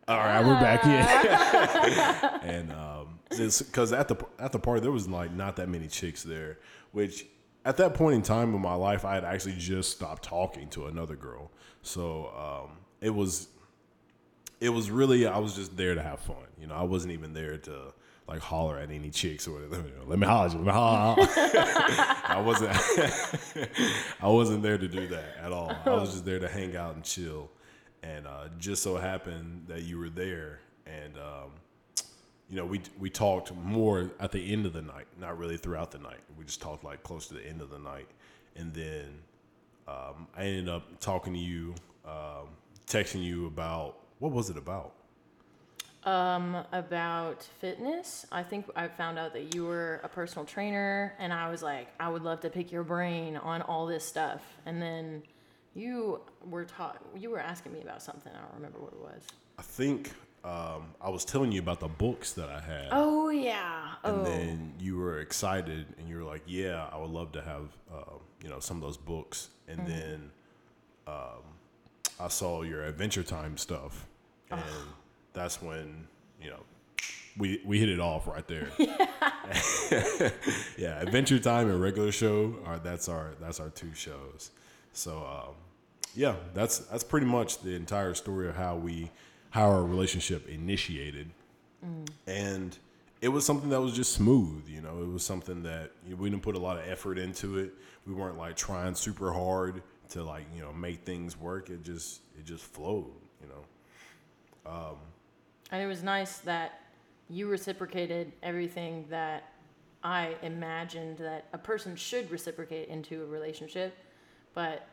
all 0.08 0.18
right, 0.18 0.44
we're 0.44 0.60
back 0.60 0.84
in. 0.86 2.50
and 2.50 2.72
um, 2.72 3.20
because 3.30 3.94
at 3.94 4.08
the 4.08 4.16
at 4.40 4.52
the 4.52 4.60
party 4.60 4.82
there 4.82 4.92
was 4.92 5.08
like 5.08 5.32
not 5.32 5.56
that 5.58 5.70
many 5.70 5.88
chicks 5.88 6.24
there, 6.24 6.58
which 6.92 7.28
at 7.64 7.78
that 7.78 7.94
point 7.94 8.16
in 8.16 8.22
time 8.24 8.56
in 8.56 8.62
my 8.62 8.74
life 8.74 9.06
I 9.06 9.14
had 9.14 9.24
actually 9.24 9.56
just 9.58 9.92
stopped 9.92 10.24
talking 10.24 10.68
to 10.70 10.88
another 10.88 11.16
girl. 11.16 11.52
So 11.84 12.32
um, 12.36 12.78
it 13.02 13.12
was 13.12 13.50
it 14.60 14.70
was 14.70 14.90
really 14.90 15.28
I 15.28 15.38
was 15.38 15.56
just 15.56 15.78
there 15.78 15.94
to 15.94 16.02
have 16.02 16.20
fun. 16.20 16.48
You 16.60 16.68
know, 16.68 16.76
I 16.76 16.84
wasn't 16.84 17.14
even 17.14 17.34
there 17.34 17.58
to 17.60 17.94
like 18.30 18.42
holler 18.42 18.78
at 18.78 18.92
any 18.92 19.10
chicks 19.10 19.48
or 19.48 19.54
whatever. 19.54 19.84
Let 20.06 20.20
me 20.20 20.28
holler 20.28 20.46
at 20.46 20.54
you. 20.54 20.60
Let 20.60 20.68
me 20.68 20.72
holler. 20.72 21.16
I 21.28 22.42
wasn't 22.46 22.72
I 24.22 24.28
wasn't 24.28 24.62
there 24.62 24.78
to 24.78 24.88
do 24.88 25.08
that 25.08 25.38
at 25.42 25.52
all. 25.52 25.76
I 25.84 25.90
was 25.90 26.12
just 26.12 26.26
there 26.26 26.40
to 26.40 26.48
hang 26.48 26.76
out 26.76 26.94
and 26.94 27.04
chill. 27.04 27.50
And 28.04 28.28
uh, 28.28 28.50
just 28.60 28.84
so 28.84 28.98
happened 28.98 29.66
that 29.68 29.82
you 29.82 29.98
were 29.98 30.10
there, 30.10 30.60
and 30.86 31.18
um, 31.18 31.52
you 32.50 32.56
know 32.56 32.66
we 32.66 32.82
we 32.98 33.10
talked 33.10 33.54
more 33.54 34.12
at 34.20 34.32
the 34.32 34.54
end 34.54 34.66
of 34.66 34.74
the 34.74 34.82
night, 34.82 35.08
not 35.20 35.38
really 35.38 35.58
throughout 35.58 35.92
the 35.92 35.98
night. 35.98 36.20
We 36.38 36.46
just 36.46 36.62
talked 36.62 36.84
like 36.86 37.04
close 37.04 37.28
to 37.28 37.34
the 37.34 37.46
end 37.46 37.62
of 37.62 37.70
the 37.70 37.80
night, 37.80 38.08
and 38.56 38.74
then 38.74 39.08
um, 39.88 40.28
I 40.38 40.44
ended 40.44 40.70
up 40.70 41.00
talking 41.02 41.34
to 41.34 41.40
you, 41.40 41.76
um, 42.06 42.48
texting 42.88 43.22
you 43.22 43.48
about 43.48 43.98
what 44.20 44.32
was 44.32 44.50
it 44.50 44.58
about? 44.58 44.94
Um, 46.06 46.64
about 46.72 47.44
fitness, 47.60 48.26
I 48.32 48.42
think 48.42 48.66
I 48.76 48.88
found 48.88 49.20
out 49.20 49.34
that 49.34 49.54
you 49.54 49.66
were 49.66 50.00
a 50.04 50.08
personal 50.08 50.46
trainer, 50.46 51.14
and 51.20 51.34
I 51.34 51.50
was 51.52 51.62
like, 51.62 51.90
I 52.00 52.08
would 52.10 52.24
love 52.24 52.40
to 52.42 52.50
pick 52.50 52.72
your 52.72 52.84
brain 52.84 53.36
on 53.36 53.62
all 53.64 53.86
this 53.86 54.06
stuff. 54.06 54.42
And 54.66 54.82
then 54.82 55.24
you 55.76 56.22
were 56.50 56.64
taught, 56.64 57.02
you 57.18 57.30
were 57.30 57.40
asking 57.40 57.74
me 57.74 57.82
about 57.82 58.02
something. 58.02 58.32
I 58.34 58.40
don't 58.40 58.56
remember 58.56 58.80
what 58.80 58.94
it 58.94 59.00
was. 59.00 59.24
I 59.58 59.62
think 59.62 60.12
um, 60.46 60.94
I 61.02 61.10
was 61.10 61.26
telling 61.26 61.52
you 61.52 61.60
about 61.60 61.82
the 61.82 61.90
books 61.90 62.32
that 62.34 62.48
I 62.50 62.62
had. 62.62 62.88
Oh 62.92 63.30
yeah. 63.30 63.90
and 64.06 64.22
oh. 64.22 64.24
then 64.24 64.74
you 64.80 64.98
were 64.98 65.20
excited 65.20 65.86
and 65.98 66.08
you 66.08 66.16
were 66.18 66.24
like 66.24 66.42
yeah 66.48 66.88
i 66.94 66.98
would 66.98 67.10
love 67.12 67.34
to 67.34 67.42
have 67.42 67.68
uh, 67.94 68.14
you 68.42 68.50
know 68.50 68.60
some 68.60 68.78
of 68.78 68.84
those 68.84 68.96
books 68.98 69.50
and 69.68 69.80
Mm-hmm. 69.82 69.90
then 69.90 70.32
um, 71.08 71.44
i 72.20 72.28
saw 72.30 72.62
your 72.64 72.86
adventure 72.86 73.24
time 73.24 73.58
stuff 73.58 74.06
and 74.50 74.62
that's 75.34 75.62
when 75.62 76.08
you 76.42 76.50
know 76.50 76.60
we 77.38 77.62
we 77.66 77.80
hit 77.80 77.90
it 77.90 78.00
off 78.00 78.28
right 78.28 78.48
there. 78.48 78.70
Yeah 80.78 81.00
adventure 81.02 81.40
time 81.40 81.70
and 81.70 81.82
regular 81.82 82.12
show 82.12 82.56
are 82.66 82.80
that's 82.80 83.10
our 83.10 83.32
that's 83.40 83.60
our 83.60 83.70
two 83.70 83.94
shows. 83.94 84.52
So 84.94 85.18
um, 85.18 85.56
yeah 86.16 86.36
that's 86.54 86.80
that's 86.80 87.04
pretty 87.04 87.26
much 87.26 87.60
the 87.62 87.76
entire 87.76 88.14
story 88.14 88.48
of 88.48 88.56
how 88.56 88.76
we 88.76 89.12
how 89.52 89.70
our 89.70 89.84
relationship 89.84 90.48
initiated. 90.48 91.30
And 92.28 92.78
it 93.22 93.30
was 93.30 93.46
something 93.46 93.70
that 93.70 93.82
was 93.82 93.94
just 93.94 94.14
smooth 94.14 94.68
you 94.68 94.82
know? 94.82 95.02
It 95.02 95.08
was 95.08 95.24
something 95.24 95.64
that 95.64 95.92
you 96.06 96.12
know, 96.12 96.22
we 96.22 96.30
didn't 96.30 96.44
put 96.44 96.56
a 96.56 96.60
lot 96.60 96.78
of 96.78 96.88
effort 96.88 97.18
into 97.18 97.58
it. 97.58 97.74
We 98.06 98.14
weren't 98.14 98.38
like 98.38 98.56
trying 98.56 98.96
super 98.96 99.32
hard 99.34 99.82
to 100.10 100.24
like 100.24 100.46
you 100.56 100.62
know 100.62 100.74
make 100.74 101.04
things 101.04 101.38
work. 101.38 101.70
It 101.70 101.84
just 101.84 102.22
it 102.38 102.46
just 102.46 102.64
flowed 102.64 103.12
you 103.42 103.50
know 103.50 103.64
And 105.72 105.82
it 105.82 105.88
was 105.88 106.04
nice 106.04 106.40
that 106.40 106.82
you 107.30 107.48
reciprocated 107.48 108.32
everything 108.42 109.06
that 109.10 109.54
I 110.04 110.36
imagined 110.42 111.18
that 111.20 111.46
a 111.54 111.58
person 111.58 111.96
should 111.96 112.32
reciprocate 112.32 112.90
into 112.90 113.22
a 113.24 113.26
relationship, 113.26 113.96
but 114.54 114.88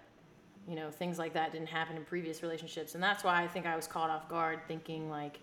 you 0.69 0.75
know 0.75 0.91
things 0.91 1.19
like 1.19 1.33
that 1.35 1.53
didn't 1.53 1.69
happen 1.69 1.97
in 1.97 2.05
previous 2.05 2.43
relationships, 2.43 2.95
and 2.95 3.03
that's 3.03 3.23
why 3.23 3.43
I 3.43 3.47
think 3.47 3.67
I 3.67 3.77
was 3.77 3.87
caught 3.87 4.11
off 4.11 4.29
guard, 4.29 4.61
thinking 4.67 5.09
like, 5.09 5.39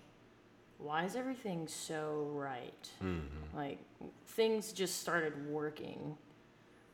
why 0.77 1.05
is 1.05 1.15
everything 1.15 1.67
so 1.67 2.29
right? 2.33 2.89
Mm-hmm. 3.01 3.57
Like 3.57 3.79
things 4.27 4.73
just 4.73 4.99
started 4.99 5.33
working, 5.49 6.17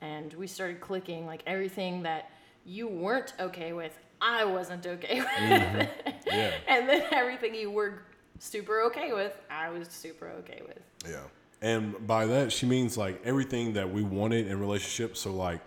and 0.02 0.32
we 0.36 0.46
started 0.46 0.80
clicking. 0.80 1.26
Like 1.26 1.42
everything 1.48 2.04
that 2.04 2.30
you 2.66 2.88
weren't 2.88 3.34
okay 3.40 3.74
with, 3.74 3.98
I 4.22 4.46
wasn't 4.46 4.86
okay 4.86 5.20
with. 5.22 5.28
Mm-hmm. 5.28 6.10
yeah 6.28 6.52
And 6.68 6.88
then 6.88 7.04
everything 7.12 7.56
you 7.56 7.72
were 7.72 8.04
super 8.40 8.82
okay 8.84 9.14
with, 9.14 9.34
I 9.50 9.70
was 9.70 9.88
super 9.90 10.28
okay 10.40 10.62
with. 10.68 10.80
Yeah. 11.08 11.22
And 11.62 12.08
by 12.08 12.26
that, 12.26 12.52
she 12.52 12.66
means 12.66 12.98
like 12.98 13.22
everything 13.26 13.74
that 13.74 13.92
we 13.92 14.02
wanted 14.02 14.48
in 14.48 14.60
relationships. 14.60 15.20
So, 15.20 15.34
like, 15.34 15.62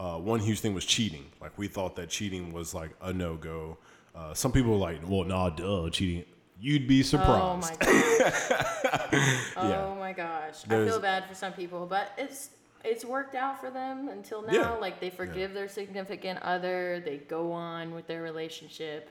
uh, 0.00 0.18
one 0.18 0.40
huge 0.40 0.60
thing 0.60 0.72
was 0.74 0.84
cheating. 0.84 1.26
Like, 1.40 1.56
we 1.58 1.68
thought 1.68 1.96
that 1.96 2.08
cheating 2.10 2.52
was 2.52 2.74
like 2.74 2.90
a 3.02 3.12
no 3.12 3.36
go. 3.36 3.78
Uh, 4.14 4.34
some 4.34 4.52
people 4.52 4.72
were 4.72 4.76
like, 4.78 5.00
well, 5.08 5.24
nah, 5.24 5.50
duh, 5.50 5.88
cheating. 5.90 6.24
You'd 6.60 6.86
be 6.86 7.00
Oh 7.00 7.02
surprised. 7.02 7.70
my 7.80 7.86
gosh. 7.86 8.50
oh 9.56 9.68
Yeah. 9.68 9.94
my 9.98 10.12
gosh. 10.12 10.62
I 10.66 10.84
feel 10.86 11.00
bad 11.00 11.26
for 11.26 11.34
some 11.34 11.52
people, 11.52 11.86
but 11.86 12.12
it's 12.16 12.50
it's 12.84 13.04
worked 13.04 13.34
out 13.36 13.60
for 13.60 13.70
them 13.70 14.08
until 14.08 14.42
now. 14.42 14.52
Yeah. 14.52 14.70
Like 14.72 15.00
they 15.00 15.10
forgive 15.10 15.54
their 15.54 15.68
significant 15.68 16.40
other, 16.42 17.00
they 17.04 17.16
go 17.18 17.50
on 17.52 17.94
with 17.94 18.06
their 18.06 18.22
relationship. 18.22 19.10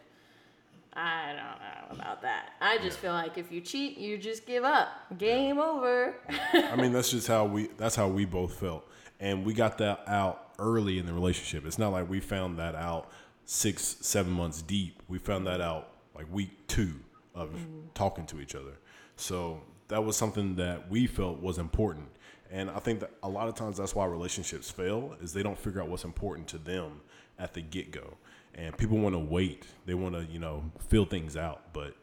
I 0.93 1.27
don't 1.27 1.37
know 1.37 2.01
about 2.01 2.21
that. 2.23 2.49
I 2.59 2.77
just 2.79 2.99
feel 2.99 3.13
like 3.13 3.37
if 3.37 3.51
you 3.51 3.61
cheat, 3.61 3.97
you 3.97 4.17
just 4.17 4.45
give 4.45 4.63
up. 4.63 4.89
Game 5.17 5.57
over. 5.57 6.15
I 6.53 6.75
mean, 6.75 6.91
that's 6.91 7.11
just 7.11 7.27
how 7.27 7.45
we. 7.45 7.69
That's 7.77 7.95
how 7.95 8.09
we 8.09 8.25
both 8.25 8.55
felt, 8.59 8.85
and 9.19 9.45
we 9.45 9.53
got 9.53 9.77
that 9.77 10.03
out 10.07 10.53
early 10.59 10.99
in 10.99 11.05
the 11.05 11.13
relationship. 11.13 11.65
It's 11.65 11.79
not 11.79 11.93
like 11.93 12.09
we 12.09 12.19
found 12.19 12.59
that 12.59 12.75
out 12.75 13.09
six, 13.45 13.97
seven 14.01 14.33
months 14.33 14.61
deep. 14.61 15.01
We 15.07 15.17
found 15.17 15.47
that 15.47 15.61
out 15.61 15.89
like 16.13 16.25
week 16.31 16.67
two 16.67 16.93
of 17.33 17.49
mm-hmm. 17.49 17.87
talking 17.93 18.25
to 18.27 18.41
each 18.41 18.53
other. 18.53 18.73
So 19.15 19.61
that 19.87 20.03
was 20.03 20.17
something 20.17 20.55
that 20.55 20.89
we 20.89 21.07
felt 21.07 21.41
was 21.41 21.57
important, 21.57 22.09
and 22.51 22.69
I 22.69 22.79
think 22.79 22.99
that 22.99 23.11
a 23.23 23.29
lot 23.29 23.47
of 23.47 23.55
times 23.55 23.77
that's 23.77 23.95
why 23.95 24.05
relationships 24.05 24.69
fail 24.69 25.15
is 25.21 25.31
they 25.31 25.43
don't 25.43 25.57
figure 25.57 25.81
out 25.81 25.87
what's 25.87 26.03
important 26.03 26.49
to 26.49 26.57
them 26.57 26.99
at 27.39 27.53
the 27.53 27.61
get 27.61 27.91
go, 27.91 28.17
and 28.55 28.77
people 28.77 28.97
want 28.97 29.15
to 29.15 29.19
wait. 29.19 29.65
They 29.85 29.93
want 29.93 30.15
to 30.15 30.25
you 30.25 30.39
know 30.39 30.63
fill 30.87 31.05
things 31.05 31.35
out, 31.37 31.73
but 31.73 31.95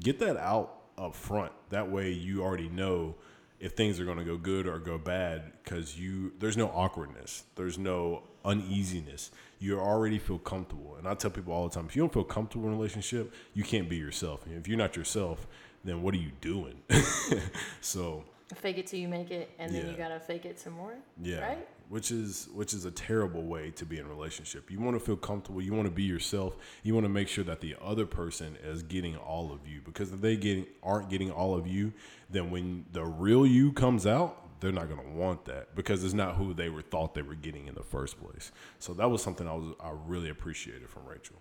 get 0.00 0.18
that 0.20 0.36
out 0.36 0.74
up 0.98 1.14
front. 1.14 1.52
That 1.70 1.90
way 1.90 2.10
you 2.12 2.42
already 2.42 2.68
know 2.68 3.14
if 3.60 3.72
things 3.72 3.98
are 3.98 4.04
going 4.04 4.18
to 4.18 4.24
go 4.24 4.36
good 4.36 4.66
or 4.66 4.78
go 4.78 4.98
bad 4.98 5.52
because 5.62 5.98
you 5.98 6.32
there's 6.38 6.56
no 6.56 6.68
awkwardness. 6.68 7.44
There's 7.56 7.78
no 7.78 8.22
uneasiness. 8.44 9.30
You 9.58 9.78
already 9.80 10.18
feel 10.18 10.38
comfortable. 10.38 10.96
And 10.98 11.08
I 11.08 11.14
tell 11.14 11.30
people 11.30 11.52
all 11.52 11.68
the 11.68 11.74
time, 11.74 11.86
if 11.86 11.96
you 11.96 12.02
don't 12.02 12.12
feel 12.12 12.24
comfortable 12.24 12.66
in 12.68 12.74
a 12.74 12.76
relationship, 12.76 13.32
you 13.54 13.64
can't 13.64 13.88
be 13.88 13.96
yourself. 13.96 14.44
If 14.46 14.68
you're 14.68 14.76
not 14.76 14.96
yourself, 14.96 15.46
then 15.84 16.02
what 16.02 16.14
are 16.14 16.18
you 16.18 16.32
doing? 16.40 16.82
so, 17.80 18.24
Fake 18.54 18.78
it 18.78 18.86
till 18.86 19.00
you 19.00 19.08
make 19.08 19.30
it, 19.30 19.50
and 19.58 19.74
then 19.74 19.86
Yeah. 19.86 19.90
you 19.92 19.96
gotta 19.96 20.20
fake 20.20 20.44
it 20.44 20.58
some 20.60 20.74
more. 20.74 20.94
yeah. 21.22 21.40
Right? 21.40 21.68
Which 21.88 22.10
is 22.10 22.48
which 22.52 22.72
is 22.74 22.84
a 22.84 22.90
terrible 22.90 23.42
way 23.42 23.70
to 23.72 23.84
be 23.86 23.98
in 23.98 24.06
a 24.06 24.08
relationship. 24.08 24.70
You 24.70 24.80
want 24.80 24.98
to 24.98 25.04
feel 25.04 25.16
comfortable. 25.16 25.60
You 25.62 25.72
want 25.74 25.86
to 25.86 25.92
be 25.94 26.02
yourself. 26.02 26.56
You 26.82 26.94
want 26.94 27.04
to 27.04 27.10
make 27.10 27.28
sure 27.28 27.44
that 27.44 27.60
the 27.60 27.76
other 27.82 28.06
person 28.06 28.56
is 28.62 28.82
getting 28.82 29.16
all 29.16 29.52
of 29.52 29.66
you. 29.66 29.80
Because 29.82 30.12
if 30.12 30.20
they 30.20 30.36
getting 30.36 30.66
aren't 30.82 31.08
getting 31.10 31.30
all 31.30 31.54
of 31.54 31.66
you, 31.66 31.92
then 32.30 32.50
when 32.50 32.86
the 32.92 33.04
real 33.04 33.46
you 33.46 33.72
comes 33.72 34.06
out, 34.06 34.60
they're 34.60 34.72
not 34.72 34.88
gonna 34.88 35.10
want 35.10 35.44
that 35.46 35.74
because 35.74 36.04
it's 36.04 36.14
not 36.14 36.36
who 36.36 36.54
they 36.54 36.68
were 36.70 36.82
thought 36.82 37.14
they 37.14 37.22
were 37.22 37.34
getting 37.34 37.66
in 37.66 37.74
the 37.74 37.82
first 37.82 38.18
place. 38.22 38.50
So 38.78 38.94
that 38.94 39.10
was 39.10 39.22
something 39.22 39.46
I 39.48 39.52
was 39.54 39.74
I 39.80 39.90
really 40.06 40.30
appreciated 40.30 40.88
from 40.88 41.04
Rachel. 41.06 41.36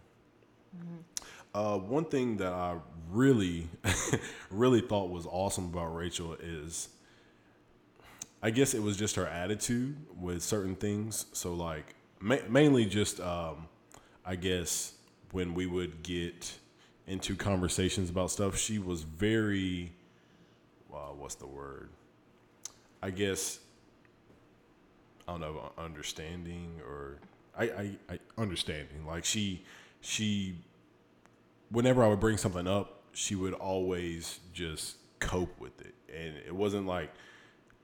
Mm-hmm. 0.78 0.98
Uh, 1.54 1.78
one 1.78 2.06
thing 2.06 2.38
that 2.38 2.52
I 2.52 2.78
really, 3.12 3.70
really 4.50 4.82
thought 4.82 5.10
was 5.10 5.26
awesome 5.28 5.66
about 5.66 5.96
Rachel 5.96 6.36
is 6.42 6.90
I 8.44 8.50
guess 8.50 8.74
it 8.74 8.84
was 8.84 8.98
just 8.98 9.16
her 9.16 9.26
attitude 9.26 9.96
with 10.20 10.44
certain 10.44 10.76
things. 10.76 11.28
So 11.32 11.54
like 11.54 11.96
ma- 12.20 12.46
mainly 12.50 12.86
just 12.86 13.22
um, 13.22 13.68
I 14.26 14.36
guess 14.36 14.94
when 15.32 15.54
we 15.54 15.66
would 15.66 16.04
get 16.04 16.54
into 17.08 17.38
conversations 17.38 18.10
about 18.10 18.32
stuff, 18.32 18.58
she 18.58 18.80
was 18.80 19.04
very 19.04 19.94
uh, 20.94 21.14
what's 21.18 21.36
the 21.36 21.48
word? 21.48 21.90
I 23.02 23.12
guess 23.12 23.60
I 25.26 25.32
don't 25.32 25.42
know 25.42 25.72
understanding 25.78 26.82
or 26.86 27.20
I, 27.58 27.64
I, 27.64 27.92
I 28.10 28.20
understanding 28.38 29.06
like 29.08 29.24
she 29.24 29.64
she 30.02 30.56
whenever 31.74 32.04
I 32.04 32.08
would 32.08 32.20
bring 32.20 32.38
something 32.38 32.68
up, 32.68 33.02
she 33.12 33.36
would 33.36 33.54
always 33.54 34.40
just 34.54 34.96
cope 35.20 35.60
with 35.60 35.82
it, 35.82 35.94
and 36.14 36.36
it 36.46 36.56
wasn't 36.56 36.88
like 36.88 37.12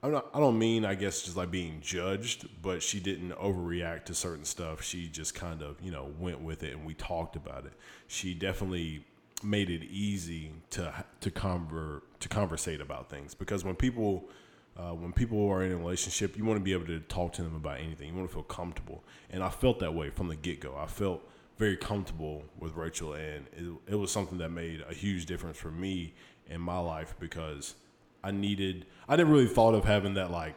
I'm 0.01 0.12
not. 0.12 0.29
I 0.34 0.39
don't 0.39 0.58
mean 0.58 0.86
I 0.86 0.96
guess 0.96 1.24
just 1.24 1.36
like 1.36 1.51
being 1.51 1.81
judged, 1.81 2.48
but 2.62 2.81
she 2.81 3.00
didn't 3.00 3.31
overreact 3.31 4.05
to 4.05 4.13
certain 4.13 4.46
stuff. 4.46 4.81
She 4.81 5.10
just 5.10 5.36
kind 5.36 5.62
of 5.62 5.75
you 5.81 5.91
know 5.91 6.13
went 6.19 6.41
with 6.41 6.63
it, 6.63 6.74
and 6.74 6.86
we 6.86 6.93
talked 6.93 7.36
about 7.36 7.65
it. 7.65 7.74
She 8.08 8.34
definitely 8.34 9.05
made 9.43 9.69
it 9.69 9.84
easy 9.84 10.51
to 10.72 10.93
to 11.19 11.31
conver 11.31 12.01
to 12.19 12.29
conversate 12.29 12.81
about 12.81 13.10
things 13.10 13.34
because 13.34 13.65
when 13.65 13.75
people 13.75 14.29
uh, 14.77 14.93
when 14.93 15.12
people 15.12 15.50
are 15.50 15.63
in 15.63 15.74
a 15.74 15.77
relationship, 15.77 16.38
you 16.38 16.46
want 16.46 16.58
to 16.58 16.63
be 16.63 16.72
able 16.72 16.86
to 16.86 17.00
talk 17.01 17.34
to 17.34 17.43
them 17.43 17.55
about 17.55 17.79
anything. 17.79 18.08
You 18.08 18.15
want 18.15 18.29
to 18.29 18.34
feel 18.34 18.43
comfortable, 18.43 19.03
and 19.29 19.43
I 19.43 19.50
felt 19.50 19.79
that 19.79 19.93
way 19.93 20.10
from 20.10 20.29
the 20.29 20.36
get 20.38 20.62
go. 20.62 20.77
I 20.77 20.86
felt 20.86 21.22
very 21.60 21.75
comfortable 21.75 22.46
with 22.58 22.75
Rachel, 22.75 23.13
and 23.13 23.46
it, 23.51 23.92
it 23.92 23.96
was 23.96 24.12
something 24.12 24.38
that 24.38 24.50
made 24.50 24.82
a 24.89 24.94
huge 24.94 25.25
difference 25.25 25.58
for 25.58 25.70
me 25.70 26.13
in 26.48 26.62
my 26.62 26.80
life 26.80 27.13
because 27.20 27.75
I 28.24 28.32
needed. 28.32 28.86
I 29.10 29.18
never 29.18 29.32
really 29.32 29.48
thought 29.48 29.75
of 29.75 29.84
having 29.84 30.13
that 30.13 30.32
like 30.32 30.56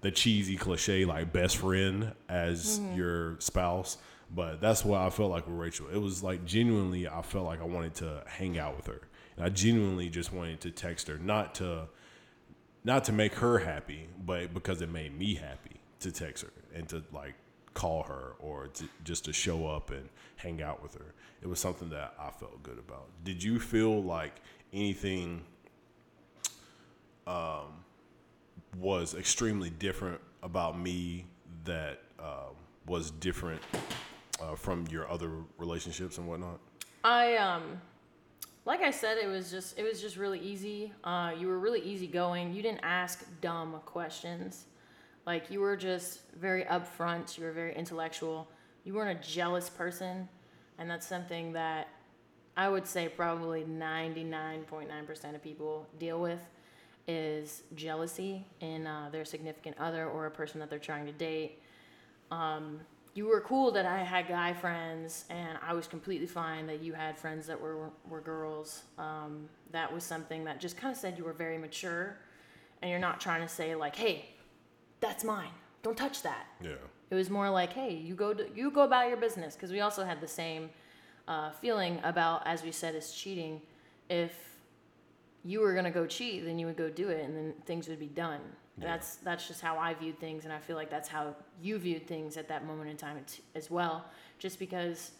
the 0.00 0.10
cheesy 0.10 0.56
cliche 0.56 1.04
like 1.04 1.32
best 1.32 1.58
friend 1.58 2.12
as 2.30 2.80
mm-hmm. 2.80 2.96
your 2.96 3.40
spouse, 3.40 3.98
but 4.34 4.60
that's 4.62 4.86
what 4.86 5.02
I 5.02 5.10
felt 5.10 5.30
like 5.30 5.46
with 5.46 5.56
Rachel. 5.56 5.86
It 5.92 5.98
was 5.98 6.22
like 6.22 6.46
genuinely, 6.46 7.06
I 7.06 7.20
felt 7.20 7.44
like 7.44 7.60
I 7.60 7.64
wanted 7.64 7.94
to 7.96 8.24
hang 8.26 8.58
out 8.58 8.74
with 8.74 8.86
her, 8.86 9.02
and 9.36 9.44
I 9.44 9.50
genuinely 9.50 10.08
just 10.08 10.32
wanted 10.32 10.62
to 10.62 10.70
text 10.70 11.08
her, 11.08 11.18
not 11.18 11.54
to 11.56 11.88
not 12.84 13.04
to 13.04 13.12
make 13.12 13.34
her 13.34 13.58
happy, 13.58 14.08
but 14.24 14.54
because 14.54 14.80
it 14.80 14.90
made 14.90 15.16
me 15.16 15.34
happy 15.34 15.82
to 16.00 16.10
text 16.10 16.42
her 16.42 16.52
and 16.74 16.88
to 16.88 17.04
like 17.12 17.34
call 17.74 18.04
her 18.04 18.34
or 18.38 18.68
to, 18.68 18.84
just 19.04 19.24
to 19.26 19.32
show 19.32 19.66
up 19.66 19.90
and 19.90 20.08
hang 20.36 20.62
out 20.62 20.82
with 20.82 20.94
her. 20.94 21.14
It 21.42 21.48
was 21.48 21.58
something 21.58 21.90
that 21.90 22.14
I 22.18 22.30
felt 22.30 22.62
good 22.62 22.78
about. 22.78 23.08
Did 23.24 23.42
you 23.42 23.58
feel 23.58 24.02
like 24.02 24.40
anything 24.72 25.42
um, 27.26 27.84
was 28.78 29.14
extremely 29.14 29.70
different 29.70 30.20
about 30.42 30.78
me 30.78 31.26
that 31.64 32.00
um, 32.18 32.56
was 32.86 33.10
different 33.10 33.60
uh, 34.40 34.54
from 34.54 34.86
your 34.90 35.08
other 35.10 35.30
relationships 35.58 36.18
and 36.18 36.26
whatnot? 36.26 36.58
I 37.04 37.36
um 37.36 37.80
like 38.64 38.80
I 38.80 38.90
said 38.90 39.18
it 39.18 39.26
was 39.26 39.50
just 39.50 39.78
it 39.78 39.82
was 39.82 40.00
just 40.00 40.16
really 40.16 40.38
easy. 40.38 40.92
Uh 41.04 41.32
you 41.36 41.48
were 41.48 41.58
really 41.58 41.80
easygoing. 41.80 42.52
You 42.52 42.62
didn't 42.62 42.80
ask 42.82 43.24
dumb 43.40 43.80
questions. 43.84 44.66
Like 45.26 45.50
you 45.50 45.60
were 45.60 45.76
just 45.76 46.20
very 46.38 46.64
upfront, 46.64 47.38
you 47.38 47.44
were 47.44 47.52
very 47.52 47.74
intellectual. 47.74 48.48
You 48.84 48.94
weren't 48.94 49.18
a 49.18 49.22
jealous 49.22 49.70
person, 49.70 50.28
and 50.78 50.90
that's 50.90 51.06
something 51.06 51.52
that 51.52 51.88
I 52.56 52.68
would 52.68 52.86
say 52.86 53.08
probably 53.08 53.62
99.9% 53.62 55.34
of 55.34 55.42
people 55.42 55.86
deal 55.98 56.20
with 56.20 56.40
is 57.08 57.62
jealousy 57.74 58.44
in 58.60 58.86
uh, 58.86 59.08
their 59.10 59.24
significant 59.24 59.76
other 59.78 60.06
or 60.08 60.26
a 60.26 60.30
person 60.30 60.60
that 60.60 60.70
they're 60.70 60.78
trying 60.78 61.06
to 61.06 61.12
date. 61.12 61.60
Um, 62.30 62.80
you 63.14 63.26
were 63.26 63.40
cool 63.40 63.70
that 63.72 63.84
I 63.84 63.98
had 63.98 64.26
guy 64.26 64.54
friends, 64.54 65.26
and 65.28 65.58
I 65.66 65.74
was 65.74 65.86
completely 65.86 66.26
fine 66.26 66.66
that 66.66 66.80
you 66.80 66.94
had 66.94 67.18
friends 67.18 67.46
that 67.46 67.60
were 67.60 67.90
were 68.08 68.20
girls. 68.20 68.82
Um, 68.98 69.48
that 69.70 69.92
was 69.92 70.02
something 70.02 70.44
that 70.44 70.60
just 70.60 70.76
kind 70.76 70.92
of 70.92 70.98
said 70.98 71.18
you 71.18 71.24
were 71.24 71.34
very 71.34 71.58
mature, 71.58 72.16
and 72.80 72.90
you're 72.90 73.00
not 73.00 73.20
trying 73.20 73.42
to 73.42 73.48
say 73.48 73.74
like, 73.74 73.96
"Hey, 73.96 74.30
that's 75.02 75.24
mine. 75.24 75.50
Don't 75.82 75.96
touch 75.96 76.22
that." 76.22 76.46
Yeah. 76.62 76.76
It 77.10 77.14
was 77.14 77.28
more 77.28 77.50
like, 77.50 77.74
"Hey, 77.74 77.92
you 77.92 78.14
go 78.14 78.32
to, 78.32 78.48
you 78.54 78.70
go 78.70 78.82
about 78.84 79.08
your 79.08 79.18
business," 79.18 79.54
because 79.54 79.70
we 79.70 79.80
also 79.80 80.04
had 80.04 80.20
the 80.22 80.28
same 80.28 80.70
uh, 81.28 81.50
feeling 81.50 82.00
about, 82.02 82.46
as 82.46 82.62
we 82.62 82.72
said, 82.72 82.94
is 82.94 83.12
cheating. 83.12 83.60
If 84.08 84.32
you 85.44 85.60
were 85.60 85.74
gonna 85.74 85.90
go 85.90 86.06
cheat, 86.06 86.44
then 86.44 86.58
you 86.58 86.66
would 86.66 86.76
go 86.76 86.88
do 86.88 87.08
it, 87.10 87.24
and 87.24 87.36
then 87.36 87.54
things 87.66 87.88
would 87.88 88.00
be 88.00 88.06
done. 88.06 88.40
Yeah. 88.78 88.86
That's 88.86 89.16
that's 89.16 89.46
just 89.46 89.60
how 89.60 89.76
I 89.76 89.92
viewed 89.92 90.18
things, 90.18 90.44
and 90.44 90.52
I 90.52 90.58
feel 90.58 90.76
like 90.76 90.90
that's 90.90 91.08
how 91.08 91.36
you 91.60 91.78
viewed 91.78 92.06
things 92.06 92.36
at 92.36 92.48
that 92.48 92.64
moment 92.64 92.90
in 92.90 92.96
time 92.96 93.18
as 93.54 93.70
well. 93.70 94.06
Just 94.38 94.58
because 94.58 95.12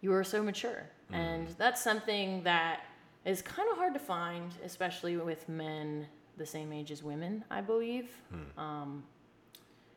you 0.00 0.10
were 0.10 0.24
so 0.24 0.42
mature, 0.42 0.82
and 1.12 1.48
that's 1.56 1.80
something 1.82 2.42
that 2.42 2.80
is 3.24 3.42
kind 3.42 3.68
of 3.70 3.76
hard 3.76 3.94
to 3.94 4.00
find, 4.00 4.52
especially 4.64 5.16
with 5.16 5.48
men 5.48 6.06
the 6.36 6.46
same 6.46 6.72
age 6.72 6.90
as 6.90 7.02
women. 7.02 7.44
I 7.50 7.60
believe 7.60 8.10
um, 8.58 9.02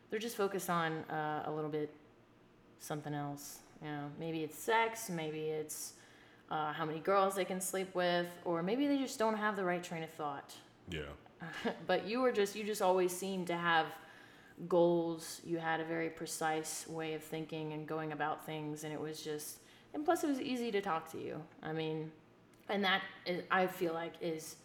they're 0.09 0.19
just 0.19 0.35
focused 0.35 0.69
on 0.69 1.03
uh, 1.09 1.43
a 1.45 1.51
little 1.51 1.69
bit 1.69 1.93
something 2.79 3.13
else. 3.13 3.59
You 3.81 3.89
know, 3.89 4.05
maybe 4.19 4.43
it's 4.43 4.57
sex, 4.57 5.09
maybe 5.09 5.39
it's 5.39 5.93
uh, 6.51 6.73
how 6.73 6.85
many 6.85 6.99
girls 6.99 7.35
they 7.35 7.45
can 7.45 7.61
sleep 7.61 7.93
with, 7.93 8.27
or 8.43 8.63
maybe 8.63 8.87
they 8.87 8.97
just 8.97 9.19
don't 9.19 9.37
have 9.37 9.55
the 9.55 9.63
right 9.63 9.83
train 9.83 10.03
of 10.03 10.09
thought. 10.11 10.53
Yeah. 10.89 11.01
but 11.87 12.07
you 12.07 12.21
were 12.21 12.31
just 12.31 12.55
you 12.55 12.63
just 12.63 12.81
always 12.81 13.15
seemed 13.15 13.47
to 13.47 13.55
have 13.55 13.85
goals. 14.67 15.41
You 15.45 15.57
had 15.57 15.79
a 15.79 15.85
very 15.85 16.09
precise 16.09 16.85
way 16.87 17.13
of 17.13 17.23
thinking 17.23 17.73
and 17.73 17.87
going 17.87 18.11
about 18.11 18.45
things, 18.45 18.83
and 18.83 18.91
it 18.91 18.99
was 18.99 19.21
just 19.21 19.59
and 19.93 20.03
plus 20.03 20.23
it 20.23 20.27
was 20.27 20.41
easy 20.41 20.71
to 20.71 20.81
talk 20.81 21.11
to 21.11 21.17
you. 21.17 21.41
I 21.63 21.71
mean, 21.71 22.11
and 22.67 22.83
that 22.83 23.01
is, 23.25 23.43
I 23.49 23.67
feel 23.67 23.93
like 23.93 24.13
is 24.19 24.57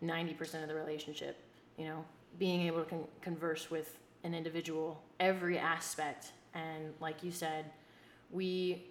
ninety 0.00 0.34
percent 0.34 0.62
of 0.62 0.68
the 0.68 0.74
relationship. 0.74 1.38
You 1.78 1.86
know, 1.86 2.04
being 2.38 2.62
able 2.62 2.84
to 2.84 2.90
con- 2.90 3.08
converse 3.22 3.70
with 3.70 3.98
an 4.24 4.34
individual 4.34 5.02
every 5.20 5.58
aspect, 5.58 6.32
and 6.54 6.92
like 7.00 7.22
you 7.22 7.30
said, 7.30 7.66
we 8.30 8.84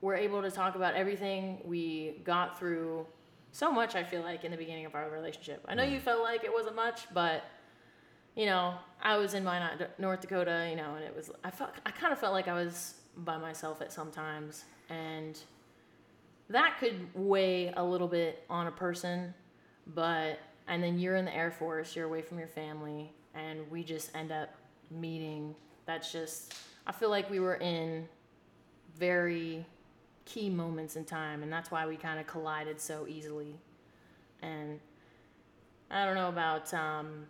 were 0.00 0.14
able 0.14 0.42
to 0.42 0.50
talk 0.50 0.74
about 0.74 0.94
everything. 0.94 1.60
We 1.64 2.20
got 2.24 2.58
through 2.58 3.06
so 3.52 3.70
much. 3.70 3.94
I 3.94 4.02
feel 4.02 4.22
like 4.22 4.44
in 4.44 4.50
the 4.50 4.56
beginning 4.56 4.86
of 4.86 4.94
our 4.94 5.08
relationship. 5.10 5.64
I 5.68 5.74
know 5.74 5.84
you 5.84 5.98
mm. 5.98 6.02
felt 6.02 6.22
like 6.22 6.44
it 6.44 6.52
wasn't 6.52 6.76
much, 6.76 7.06
but 7.14 7.44
you 8.34 8.46
know, 8.46 8.74
I 9.02 9.16
was 9.16 9.34
in 9.34 9.44
my 9.44 9.70
North 9.98 10.22
Dakota. 10.22 10.66
You 10.68 10.76
know, 10.76 10.94
and 10.96 11.04
it 11.04 11.14
was 11.14 11.30
I 11.44 11.50
felt 11.50 11.70
I 11.86 11.90
kind 11.90 12.12
of 12.12 12.18
felt 12.18 12.32
like 12.32 12.48
I 12.48 12.54
was 12.54 12.94
by 13.16 13.38
myself 13.38 13.80
at 13.80 13.92
some 13.92 14.10
times, 14.10 14.64
and 14.90 15.38
that 16.48 16.76
could 16.78 17.08
weigh 17.14 17.72
a 17.76 17.84
little 17.84 18.08
bit 18.08 18.44
on 18.50 18.66
a 18.66 18.72
person. 18.72 19.32
But 19.94 20.38
and 20.66 20.82
then 20.82 20.98
you're 20.98 21.16
in 21.16 21.24
the 21.24 21.34
Air 21.34 21.50
Force, 21.50 21.94
you're 21.94 22.06
away 22.06 22.22
from 22.22 22.38
your 22.38 22.48
family, 22.48 23.12
and 23.34 23.70
we 23.70 23.84
just 23.84 24.14
end 24.16 24.32
up 24.32 24.50
meeting. 24.92 25.54
That's 25.86 26.12
just 26.12 26.54
I 26.86 26.92
feel 26.92 27.10
like 27.10 27.30
we 27.30 27.40
were 27.40 27.56
in 27.56 28.08
very 28.98 29.64
key 30.24 30.50
moments 30.50 30.96
in 30.96 31.04
time, 31.04 31.42
and 31.42 31.52
that's 31.52 31.70
why 31.70 31.86
we 31.86 31.96
kind 31.96 32.18
of 32.18 32.26
collided 32.26 32.80
so 32.80 33.06
easily. 33.08 33.54
And 34.42 34.80
I 35.90 36.04
don't 36.04 36.14
know 36.14 36.28
about 36.28 36.72
um, 36.74 37.26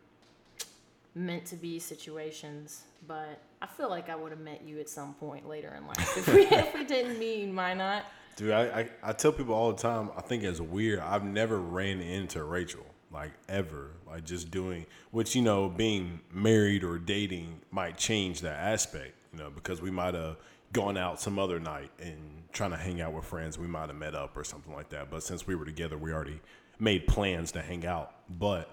meant 1.14 1.44
to 1.46 1.56
be 1.56 1.78
situations, 1.78 2.84
but 3.06 3.40
I 3.60 3.66
feel 3.66 3.90
like 3.90 4.08
I 4.08 4.16
would 4.16 4.30
have 4.30 4.40
met 4.40 4.62
you 4.64 4.80
at 4.80 4.88
some 4.88 5.14
point 5.14 5.48
later 5.48 5.74
in 5.76 5.86
life 5.86 6.16
if 6.16 6.34
we 6.34 6.42
if 6.56 6.74
we 6.74 6.84
didn't 6.84 7.18
meet. 7.18 7.52
Why 7.52 7.74
not? 7.74 8.04
Dude, 8.36 8.52
I, 8.52 8.80
I, 8.80 8.88
I 9.02 9.12
tell 9.12 9.32
people 9.32 9.54
all 9.54 9.72
the 9.72 9.82
time, 9.82 10.10
I 10.16 10.22
think 10.22 10.42
it's 10.42 10.60
weird. 10.60 11.00
I've 11.00 11.24
never 11.24 11.58
ran 11.58 12.00
into 12.00 12.42
Rachel, 12.44 12.86
like 13.12 13.32
ever. 13.48 13.90
Like 14.06 14.24
just 14.24 14.50
doing, 14.50 14.86
which, 15.10 15.34
you 15.34 15.42
know, 15.42 15.68
being 15.68 16.20
married 16.32 16.84
or 16.84 16.98
dating 16.98 17.60
might 17.70 17.96
change 17.96 18.40
that 18.42 18.58
aspect, 18.58 19.14
you 19.32 19.38
know, 19.38 19.50
because 19.50 19.80
we 19.80 19.90
might 19.90 20.14
have 20.14 20.36
gone 20.72 20.96
out 20.96 21.20
some 21.20 21.38
other 21.38 21.60
night 21.60 21.90
and 22.00 22.18
trying 22.52 22.70
to 22.70 22.76
hang 22.76 23.00
out 23.00 23.12
with 23.12 23.24
friends. 23.24 23.58
We 23.58 23.66
might 23.66 23.88
have 23.88 23.96
met 23.96 24.14
up 24.14 24.36
or 24.36 24.44
something 24.44 24.72
like 24.72 24.88
that. 24.90 25.10
But 25.10 25.22
since 25.22 25.46
we 25.46 25.54
were 25.54 25.64
together, 25.64 25.98
we 25.98 26.12
already 26.12 26.40
made 26.78 27.06
plans 27.06 27.52
to 27.52 27.62
hang 27.62 27.86
out. 27.86 28.12
But 28.28 28.70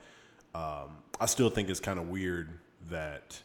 um, 0.55 0.97
I 1.19 1.25
still 1.25 1.49
think 1.49 1.69
it's 1.69 1.79
kind 1.79 1.99
of 1.99 2.09
weird 2.09 2.49
that 2.89 3.39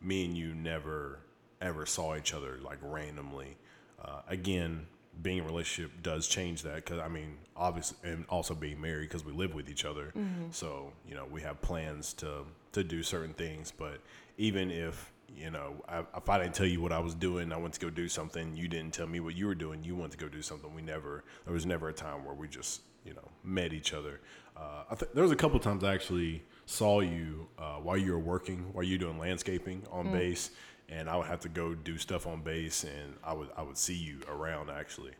me 0.00 0.24
and 0.24 0.36
you 0.36 0.54
never 0.54 1.20
ever 1.60 1.86
saw 1.86 2.16
each 2.16 2.34
other 2.34 2.58
like 2.62 2.78
randomly. 2.82 3.56
Uh, 4.02 4.20
again, 4.28 4.86
being 5.22 5.38
in 5.38 5.44
a 5.44 5.46
relationship 5.46 6.02
does 6.02 6.28
change 6.28 6.62
that 6.62 6.76
because 6.76 7.00
I 7.00 7.08
mean, 7.08 7.36
obviously, 7.56 8.10
and 8.10 8.24
also 8.28 8.54
being 8.54 8.80
married 8.80 9.08
because 9.08 9.24
we 9.24 9.32
live 9.32 9.54
with 9.54 9.68
each 9.68 9.84
other. 9.84 10.12
So 10.50 10.92
you 11.08 11.14
know, 11.14 11.26
we 11.30 11.42
have 11.42 11.60
plans 11.60 12.12
to 12.14 12.44
to 12.72 12.84
do 12.84 13.02
certain 13.02 13.34
things. 13.34 13.72
But 13.76 14.00
even 14.36 14.70
if 14.70 15.12
you 15.36 15.50
know, 15.50 15.74
I, 15.88 16.00
if 16.16 16.28
I 16.28 16.38
didn't 16.38 16.54
tell 16.54 16.66
you 16.66 16.80
what 16.80 16.92
I 16.92 16.98
was 16.98 17.14
doing, 17.14 17.52
I 17.52 17.56
went 17.56 17.74
to 17.74 17.80
go 17.80 17.90
do 17.90 18.08
something. 18.08 18.56
You 18.56 18.68
didn't 18.68 18.94
tell 18.94 19.06
me 19.06 19.20
what 19.20 19.36
you 19.36 19.46
were 19.46 19.54
doing. 19.54 19.84
You 19.84 19.94
went 19.96 20.12
to 20.12 20.18
go 20.18 20.28
do 20.28 20.42
something. 20.42 20.74
We 20.74 20.82
never. 20.82 21.24
There 21.44 21.54
was 21.54 21.66
never 21.66 21.88
a 21.88 21.92
time 21.92 22.24
where 22.24 22.34
we 22.34 22.48
just 22.48 22.82
you 23.04 23.14
know 23.14 23.28
met 23.44 23.72
each 23.72 23.92
other. 23.92 24.20
Uh, 24.56 24.84
I 24.90 24.94
think 24.94 25.12
there 25.12 25.22
was 25.22 25.32
a 25.32 25.36
couple 25.36 25.58
times 25.60 25.84
I 25.84 25.94
actually 25.94 26.42
saw 26.66 27.00
you 27.00 27.48
uh, 27.58 27.76
while 27.76 27.96
you 27.96 28.12
were 28.12 28.18
working, 28.18 28.72
while 28.72 28.84
you 28.84 28.94
were 28.94 29.04
doing 29.04 29.18
landscaping 29.18 29.82
on 29.90 30.10
base, 30.12 30.50
and 30.88 31.08
I 31.08 31.16
would 31.16 31.26
have 31.26 31.40
to 31.40 31.48
go 31.48 31.74
do 31.74 31.98
stuff 31.98 32.26
on 32.26 32.40
base, 32.40 32.84
and 32.84 33.14
I 33.24 33.32
would 33.32 33.48
I 33.56 33.62
would 33.62 33.76
see 33.76 33.94
you 33.94 34.20
around 34.28 34.70
actually. 34.70 35.12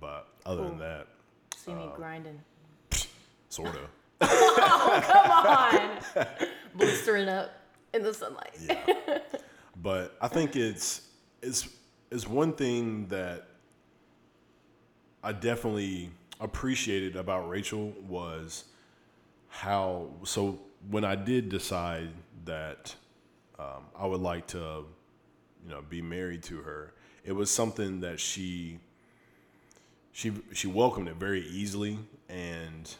But 0.00 0.26
other 0.46 0.62
than 0.62 0.78
that, 0.78 1.08
See 1.56 1.72
me 1.74 1.88
grinding. 1.94 2.40
sort 3.48 3.68
of. 4.20 4.28
Come 4.28 5.30
on, 5.30 5.98
blistering 6.74 7.28
up 7.28 7.50
in 7.92 8.02
the 8.02 8.14
sunlight. 8.14 8.56
yeah. 8.60 9.18
But 9.82 10.16
I 10.20 10.28
think 10.28 10.56
it's 10.56 11.02
it's 11.42 11.68
it's 12.10 12.26
one 12.26 12.52
thing 12.52 13.06
that 13.08 13.46
I 15.22 15.32
definitely 15.32 16.10
appreciated 16.40 17.16
about 17.16 17.48
Rachel 17.48 17.92
was 18.08 18.64
how 19.48 20.08
so 20.24 20.58
when 20.90 21.04
I 21.04 21.14
did 21.14 21.48
decide 21.50 22.08
that 22.46 22.94
um, 23.58 23.84
I 23.98 24.06
would 24.06 24.20
like 24.20 24.46
to 24.48 24.84
you 25.64 25.70
know 25.70 25.82
be 25.88 26.02
married 26.02 26.42
to 26.44 26.58
her, 26.58 26.92
it 27.24 27.32
was 27.32 27.50
something 27.50 28.00
that 28.00 28.20
she 28.20 28.78
she 30.12 30.32
she 30.52 30.66
welcomed 30.66 31.08
it 31.08 31.16
very 31.16 31.42
easily 31.46 31.98
and 32.28 32.96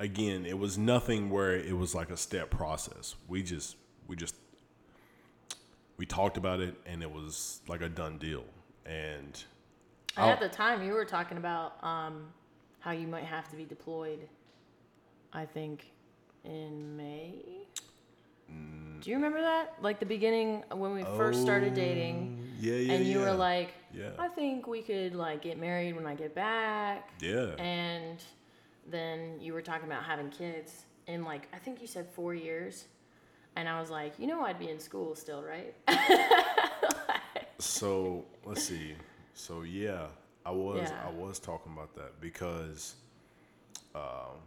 again 0.00 0.44
it 0.44 0.58
was 0.58 0.76
nothing 0.76 1.30
where 1.30 1.54
it 1.56 1.76
was 1.76 1.94
like 1.94 2.10
a 2.10 2.16
step 2.16 2.50
process 2.50 3.14
we 3.28 3.42
just 3.42 3.76
we 4.08 4.16
just 4.16 4.34
we 5.96 6.04
talked 6.06 6.36
about 6.36 6.60
it 6.60 6.74
and 6.86 7.02
it 7.02 7.10
was 7.10 7.60
like 7.68 7.80
a 7.80 7.88
done 7.88 8.18
deal 8.18 8.44
and 8.86 9.44
And 10.16 10.30
at 10.30 10.40
the 10.40 10.48
time, 10.48 10.82
you 10.82 10.92
were 10.94 11.04
talking 11.04 11.36
about 11.38 11.82
um, 11.84 12.28
how 12.80 12.90
you 12.90 13.06
might 13.06 13.24
have 13.24 13.48
to 13.50 13.56
be 13.56 13.64
deployed. 13.64 14.28
I 15.32 15.44
think 15.44 15.92
in 16.44 16.96
May. 16.96 17.66
Mm. 18.52 19.00
Do 19.02 19.10
you 19.10 19.16
remember 19.16 19.40
that? 19.40 19.74
Like 19.80 20.00
the 20.00 20.06
beginning 20.06 20.64
when 20.72 20.94
we 20.94 21.02
first 21.04 21.40
started 21.42 21.74
dating, 21.74 22.38
yeah 22.60 22.74
yeah 22.74 22.92
and 22.94 23.06
you 23.06 23.20
yeah. 23.20 23.26
were 23.30 23.34
like, 23.36 23.70
Yeah. 23.92 24.10
"I 24.18 24.28
think 24.28 24.66
we 24.66 24.82
could 24.82 25.14
like 25.14 25.42
get 25.42 25.58
married 25.58 25.94
when 25.94 26.06
I 26.06 26.14
get 26.14 26.34
back." 26.34 27.10
yeah 27.20 27.54
And 27.58 28.18
then 28.90 29.38
you 29.40 29.52
were 29.52 29.62
talking 29.62 29.86
about 29.86 30.02
having 30.04 30.30
kids 30.30 30.84
in 31.06 31.24
like 31.24 31.48
I 31.52 31.58
think 31.58 31.80
you 31.80 31.86
said 31.86 32.06
four 32.08 32.34
years, 32.34 32.86
and 33.56 33.68
I 33.68 33.80
was 33.80 33.90
like, 33.90 34.14
you 34.18 34.26
know, 34.26 34.42
I'd 34.42 34.58
be 34.58 34.68
in 34.70 34.80
school 34.80 35.14
still, 35.14 35.42
right? 35.42 35.74
so 37.58 38.24
let's 38.44 38.62
see 38.62 38.94
so 39.34 39.62
yeah 39.62 40.06
i 40.46 40.50
was 40.50 40.78
Yeah. 40.80 41.06
i 41.06 41.10
was 41.10 41.38
talking 41.40 41.72
about 41.72 41.94
that 41.96 42.20
because 42.20 42.94
um 43.94 44.38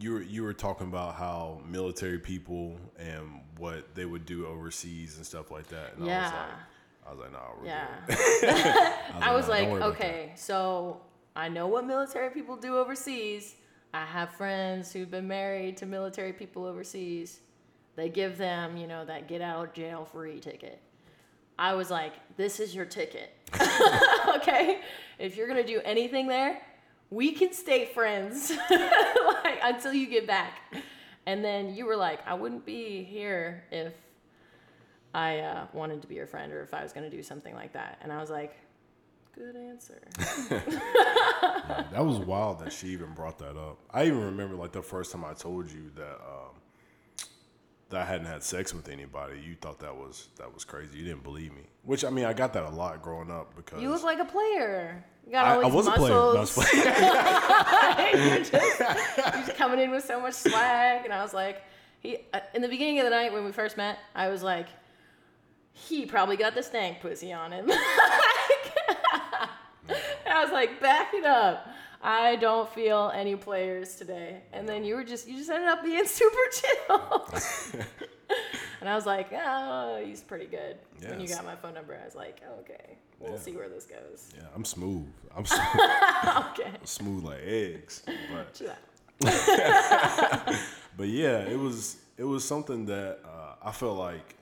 you 0.00 0.12
were 0.14 0.22
you 0.22 0.42
were 0.42 0.52
talking 0.54 0.86
about 0.86 1.14
how 1.16 1.60
military 1.68 2.18
people 2.18 2.76
and 2.98 3.40
what 3.58 3.94
they 3.94 4.04
would 4.04 4.24
do 4.26 4.46
overseas 4.46 5.16
and 5.16 5.26
stuff 5.26 5.50
like 5.50 5.66
that 5.68 5.94
and 5.96 6.06
Yeah. 6.06 6.20
i 6.20 6.22
was 6.22 6.32
like 6.32 6.48
i 7.06 7.10
was 7.10 7.18
like 7.18 7.32
nah 7.32 7.48
we're 7.60 7.66
Yeah. 7.66 7.88
good. 8.06 8.14
I 9.22 9.34
was 9.34 9.48
"Nah, 9.48 9.56
don't 9.56 9.70
like, 9.80 9.82
okay, 9.94 10.32
so 10.36 11.00
I 11.34 11.48
know 11.48 11.66
what 11.66 11.86
military 11.86 12.30
people 12.30 12.56
do 12.56 12.76
overseas. 12.76 13.54
I 13.94 14.04
have 14.04 14.30
friends 14.34 14.92
who've 14.92 15.10
been 15.10 15.26
married 15.28 15.76
to 15.78 15.86
military 15.86 16.32
people 16.32 16.64
overseas. 16.64 17.40
They 17.96 18.08
give 18.08 18.36
them, 18.38 18.76
you 18.76 18.86
know, 18.86 19.04
that 19.06 19.26
get 19.28 19.40
out 19.40 19.68
of 19.68 19.72
jail 19.72 20.04
free 20.04 20.40
ticket. 20.40 20.80
I 21.58 21.74
was 21.74 21.90
like, 21.90 22.12
this 22.36 22.60
is 22.60 22.74
your 22.74 22.84
ticket. 22.84 23.30
okay? 24.36 24.80
If 25.18 25.36
you're 25.36 25.46
going 25.48 25.64
to 25.64 25.66
do 25.66 25.80
anything 25.84 26.26
there, 26.28 26.60
we 27.10 27.32
can 27.32 27.52
stay 27.52 27.86
friends 27.86 28.50
like 28.70 29.37
until 29.74 29.92
you 29.92 30.06
get 30.06 30.26
back. 30.26 30.60
And 31.26 31.44
then 31.44 31.74
you 31.74 31.84
were 31.86 31.96
like, 31.96 32.26
I 32.26 32.34
wouldn't 32.34 32.64
be 32.64 33.04
here 33.04 33.64
if 33.70 33.92
I 35.14 35.40
uh, 35.40 35.66
wanted 35.72 36.02
to 36.02 36.08
be 36.08 36.14
your 36.14 36.26
friend 36.26 36.52
or 36.52 36.62
if 36.62 36.72
I 36.72 36.82
was 36.82 36.92
going 36.92 37.08
to 37.08 37.14
do 37.14 37.22
something 37.22 37.54
like 37.54 37.72
that. 37.74 37.98
And 38.02 38.12
I 38.12 38.18
was 38.18 38.30
like, 38.30 38.56
good 39.34 39.56
answer. 39.56 40.00
That 41.92 42.04
was 42.04 42.18
wild 42.18 42.60
that 42.60 42.72
she 42.72 42.88
even 42.88 43.12
brought 43.12 43.38
that 43.38 43.56
up. 43.56 43.78
I 43.90 44.06
even 44.06 44.20
remember 44.20 44.56
like 44.56 44.72
the 44.72 44.82
first 44.82 45.12
time 45.12 45.24
I 45.24 45.34
told 45.34 45.70
you 45.70 45.90
that 45.96 46.14
um, 46.14 46.54
that 47.90 48.00
I 48.02 48.04
hadn't 48.04 48.26
had 48.26 48.42
sex 48.42 48.74
with 48.74 48.88
anybody. 48.88 49.40
You 49.40 49.54
thought 49.54 49.80
that 49.80 49.94
was 49.94 50.28
that 50.38 50.52
was 50.52 50.64
crazy. 50.64 50.98
You 50.98 51.04
didn't 51.04 51.22
believe 51.22 51.52
me. 51.52 51.62
Which 51.84 52.04
I 52.04 52.10
mean, 52.10 52.24
I 52.24 52.32
got 52.32 52.52
that 52.54 52.64
a 52.64 52.70
lot 52.70 53.02
growing 53.02 53.30
up 53.30 53.54
because 53.56 53.82
You 53.82 53.90
look 53.90 54.02
like 54.02 54.18
a 54.18 54.24
player. 54.24 55.04
You 55.28 55.32
got 55.32 55.44
I, 55.44 55.54
all 55.56 55.60
I 55.60 55.64
these 55.64 55.74
was 55.74 55.86
a 55.88 55.90
player. 55.90 56.14
No, 56.14 56.36
I 56.36 56.40
was 56.40 56.52
playing. 56.54 56.84
you're, 58.28 58.38
just, 58.44 58.52
you're 58.78 59.44
just 59.44 59.56
coming 59.56 59.78
in 59.78 59.90
with 59.90 60.02
so 60.06 60.18
much 60.22 60.32
swag, 60.32 61.04
and 61.04 61.12
I 61.12 61.22
was 61.22 61.34
like, 61.34 61.62
he. 62.00 62.16
uh, 62.32 62.40
In 62.54 62.62
the 62.62 62.68
beginning 62.68 62.98
of 63.00 63.04
the 63.04 63.10
night 63.10 63.30
when 63.34 63.44
we 63.44 63.52
first 63.52 63.76
met, 63.76 63.98
I 64.14 64.28
was 64.28 64.42
like, 64.42 64.68
he 65.74 66.06
probably 66.06 66.38
got 66.38 66.54
the 66.54 66.62
stank 66.62 67.00
pussy 67.02 67.30
on 67.34 67.52
him. 67.52 67.70
and 67.70 67.78
I 70.26 70.42
was 70.42 70.50
like, 70.50 70.80
back 70.80 71.12
it 71.12 71.26
up. 71.26 71.68
I 72.02 72.36
don't 72.36 72.68
feel 72.72 73.12
any 73.14 73.36
players 73.36 73.96
today. 73.96 74.44
And 74.54 74.66
then 74.66 74.82
you 74.82 74.94
were 74.94 75.04
just, 75.04 75.28
you 75.28 75.36
just 75.36 75.50
ended 75.50 75.68
up 75.68 75.84
being 75.84 76.06
super 76.06 76.38
chill. 76.52 77.28
and 78.80 78.88
I 78.88 78.94
was 78.94 79.06
like, 79.06 79.28
oh, 79.32 80.02
he's 80.04 80.20
pretty 80.20 80.46
good. 80.46 80.76
When 81.00 81.20
you 81.20 81.28
got 81.28 81.44
my 81.44 81.56
phone 81.56 81.74
number, 81.74 81.98
I 82.00 82.04
was 82.04 82.14
like, 82.14 82.40
okay, 82.60 82.96
we'll 83.20 83.32
Yeah. 83.32 83.38
see 83.38 83.52
where 83.56 83.68
this 83.68 83.84
goes. 83.86 84.28
yeah, 84.36 84.42
I'm 84.54 84.64
smooth. 84.64 85.06
I'm 85.36 85.44
smooth, 85.56 85.90
okay. 86.52 86.70
smooth 86.84 87.24
like 87.24 87.40
eggs. 87.44 88.02
But 88.32 88.60
but 90.96 91.08
yeah, 91.08 91.38
it 91.40 91.58
was 91.58 91.96
it 92.16 92.24
was 92.24 92.44
something 92.44 92.86
that 92.86 93.18
uh, 93.24 93.54
I 93.62 93.72
felt 93.72 93.98
like 93.98 94.34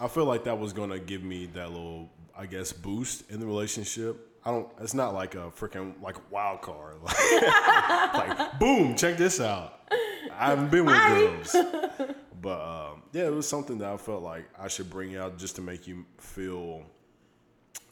I 0.00 0.08
feel 0.08 0.24
like 0.24 0.44
that 0.44 0.58
was 0.58 0.72
gonna 0.72 0.98
give 0.98 1.22
me 1.22 1.46
that 1.54 1.70
little, 1.70 2.10
I 2.36 2.46
guess, 2.46 2.72
boost 2.72 3.30
in 3.30 3.38
the 3.38 3.46
relationship. 3.46 4.28
I 4.44 4.50
don't. 4.50 4.68
It's 4.80 4.94
not 4.94 5.14
like 5.14 5.34
a 5.36 5.50
freaking 5.50 6.00
like 6.02 6.16
wild 6.32 6.62
card. 6.62 6.96
Like, 7.02 7.18
like 8.28 8.58
boom, 8.58 8.96
check 8.96 9.16
this 9.16 9.40
out. 9.40 9.78
I 10.38 10.46
haven't 10.50 10.70
been 10.70 10.84
with 10.84 10.96
girls, 10.96 11.56
but 12.40 12.60
um, 12.60 13.02
yeah, 13.12 13.26
it 13.26 13.32
was 13.34 13.48
something 13.48 13.78
that 13.78 13.88
I 13.88 13.96
felt 13.96 14.22
like 14.22 14.48
I 14.58 14.68
should 14.68 14.90
bring 14.90 15.16
out 15.16 15.38
just 15.38 15.56
to 15.56 15.62
make 15.62 15.86
you 15.86 16.04
feel, 16.18 16.82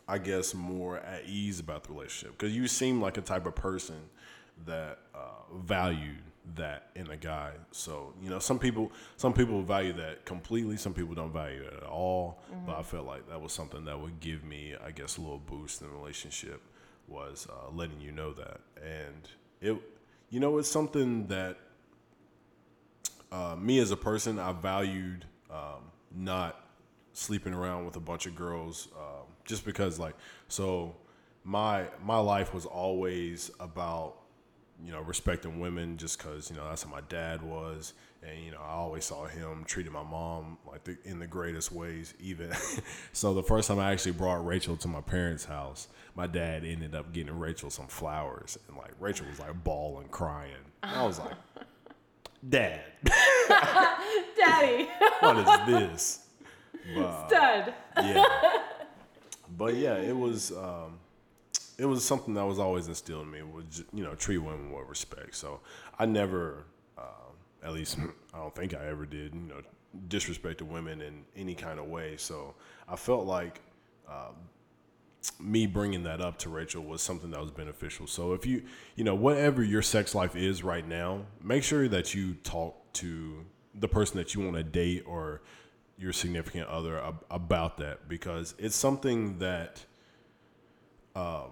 I 0.08 0.18
guess, 0.18 0.54
more 0.54 0.98
at 0.98 1.24
ease 1.26 1.60
about 1.60 1.84
the 1.84 1.92
relationship 1.92 2.38
because 2.38 2.54
you 2.54 2.66
seem 2.66 3.00
like 3.00 3.16
a 3.16 3.22
type 3.22 3.46
of 3.46 3.54
person 3.54 3.96
that 4.66 4.98
uh, 5.14 5.18
valued 5.62 6.18
that 6.56 6.88
in 6.94 7.10
a 7.10 7.16
guy. 7.16 7.52
So 7.70 8.14
you 8.22 8.30
know, 8.30 8.38
some 8.38 8.58
people 8.58 8.92
some 9.16 9.32
people 9.32 9.62
value 9.62 9.92
that 9.94 10.24
completely. 10.24 10.76
Some 10.76 10.94
people 10.94 11.14
don't 11.14 11.32
value 11.32 11.62
it 11.62 11.74
at 11.74 11.84
all. 11.84 12.40
But 12.66 12.76
I 12.76 12.82
felt 12.82 13.06
like 13.06 13.28
that 13.28 13.40
was 13.40 13.52
something 13.52 13.84
that 13.84 13.98
would 14.00 14.20
give 14.20 14.44
me, 14.44 14.74
I 14.84 14.90
guess, 14.90 15.16
a 15.16 15.20
little 15.20 15.38
boost 15.38 15.80
in 15.80 15.88
the 15.88 15.94
relationship 15.94 16.60
was 17.08 17.46
uh, 17.50 17.70
letting 17.74 18.00
you 18.00 18.12
know 18.12 18.32
that, 18.32 18.60
and 18.80 19.28
it, 19.60 19.76
you 20.30 20.40
know, 20.40 20.58
it's 20.58 20.68
something 20.68 21.26
that 21.26 21.58
uh, 23.32 23.56
me 23.58 23.78
as 23.78 23.90
a 23.90 23.96
person, 23.96 24.38
I 24.38 24.52
valued 24.52 25.24
um, 25.50 25.90
not 26.14 26.64
sleeping 27.12 27.54
around 27.54 27.84
with 27.86 27.96
a 27.96 28.00
bunch 28.00 28.26
of 28.26 28.34
girls, 28.34 28.88
um, 28.96 29.26
just 29.44 29.64
because 29.64 29.98
like 29.98 30.14
so 30.48 30.94
my 31.44 31.86
my 32.02 32.18
life 32.18 32.52
was 32.54 32.66
always 32.66 33.50
about 33.60 34.16
you 34.84 34.92
know 34.92 35.00
respecting 35.00 35.60
women, 35.60 35.96
just 35.96 36.18
because 36.18 36.50
you 36.50 36.56
know 36.56 36.68
that's 36.68 36.82
how 36.82 36.90
my 36.90 37.02
dad 37.02 37.42
was, 37.42 37.92
and 38.22 38.42
you 38.44 38.50
know 38.50 38.60
I 38.60 38.72
always 38.72 39.04
saw 39.04 39.26
him 39.26 39.64
treating 39.64 39.92
my 39.92 40.02
mom 40.02 40.58
like 40.66 40.84
the, 40.84 40.96
in 41.04 41.18
the 41.18 41.26
greatest 41.26 41.72
ways. 41.72 42.14
Even 42.20 42.52
so, 43.12 43.34
the 43.34 43.42
first 43.42 43.68
time 43.68 43.78
I 43.78 43.92
actually 43.92 44.12
brought 44.12 44.44
Rachel 44.44 44.76
to 44.78 44.88
my 44.88 45.00
parents' 45.00 45.44
house, 45.44 45.88
my 46.14 46.26
dad 46.26 46.64
ended 46.64 46.94
up 46.94 47.12
getting 47.12 47.38
Rachel 47.38 47.70
some 47.70 47.86
flowers, 47.86 48.58
and 48.68 48.76
like 48.76 48.92
Rachel 48.98 49.26
was 49.28 49.38
like 49.38 49.62
bawling, 49.64 50.08
crying. 50.08 50.54
And 50.82 50.92
I 50.92 51.04
was 51.04 51.18
like, 51.18 51.36
Dad. 52.48 52.80
Daddy, 53.48 54.88
what 55.20 55.36
is 55.36 55.66
this? 55.66 56.26
But, 56.94 57.28
stud. 57.28 57.74
yeah. 57.96 58.24
But 59.56 59.74
yeah, 59.74 59.96
it 59.96 60.16
was 60.16 60.52
um, 60.52 61.00
it 61.76 61.84
was 61.84 62.04
something 62.04 62.34
that 62.34 62.44
was 62.44 62.58
always 62.58 62.86
instilled 62.86 63.26
in 63.26 63.32
me. 63.32 63.42
Was 63.42 63.82
you 63.92 64.04
know 64.04 64.14
treat 64.14 64.38
women 64.38 64.70
with 64.70 64.88
respect. 64.88 65.34
So 65.34 65.60
I 65.98 66.06
never, 66.06 66.64
um, 66.96 67.34
at 67.62 67.72
least 67.72 67.98
I 68.32 68.38
don't 68.38 68.54
think 68.54 68.74
I 68.74 68.86
ever 68.86 69.06
did. 69.06 69.34
You 69.34 69.40
know, 69.40 69.60
disrespect 70.08 70.58
to 70.58 70.64
women 70.64 71.02
in 71.02 71.24
any 71.36 71.54
kind 71.54 71.80
of 71.80 71.86
way. 71.86 72.16
So 72.16 72.54
I 72.88 72.96
felt 72.96 73.26
like 73.26 73.60
um, 74.08 74.36
me 75.38 75.66
bringing 75.66 76.02
that 76.04 76.20
up 76.20 76.38
to 76.38 76.48
Rachel 76.48 76.82
was 76.82 77.02
something 77.02 77.30
that 77.30 77.40
was 77.40 77.50
beneficial. 77.50 78.06
So 78.06 78.32
if 78.32 78.46
you, 78.46 78.62
you 78.96 79.04
know, 79.04 79.14
whatever 79.14 79.62
your 79.62 79.82
sex 79.82 80.14
life 80.14 80.34
is 80.34 80.62
right 80.62 80.86
now, 80.86 81.26
make 81.42 81.62
sure 81.62 81.88
that 81.88 82.14
you 82.14 82.34
talk 82.34 82.92
to 82.94 83.44
the 83.74 83.88
person 83.88 84.16
that 84.16 84.34
you 84.34 84.40
want 84.40 84.56
to 84.56 84.62
date 84.62 85.04
or 85.06 85.42
your 85.98 86.12
significant 86.12 86.68
other 86.68 86.98
ab- 86.98 87.24
about 87.30 87.76
that 87.78 88.08
because 88.08 88.54
it's 88.58 88.74
something 88.74 89.38
that, 89.38 89.84
um, 91.14 91.50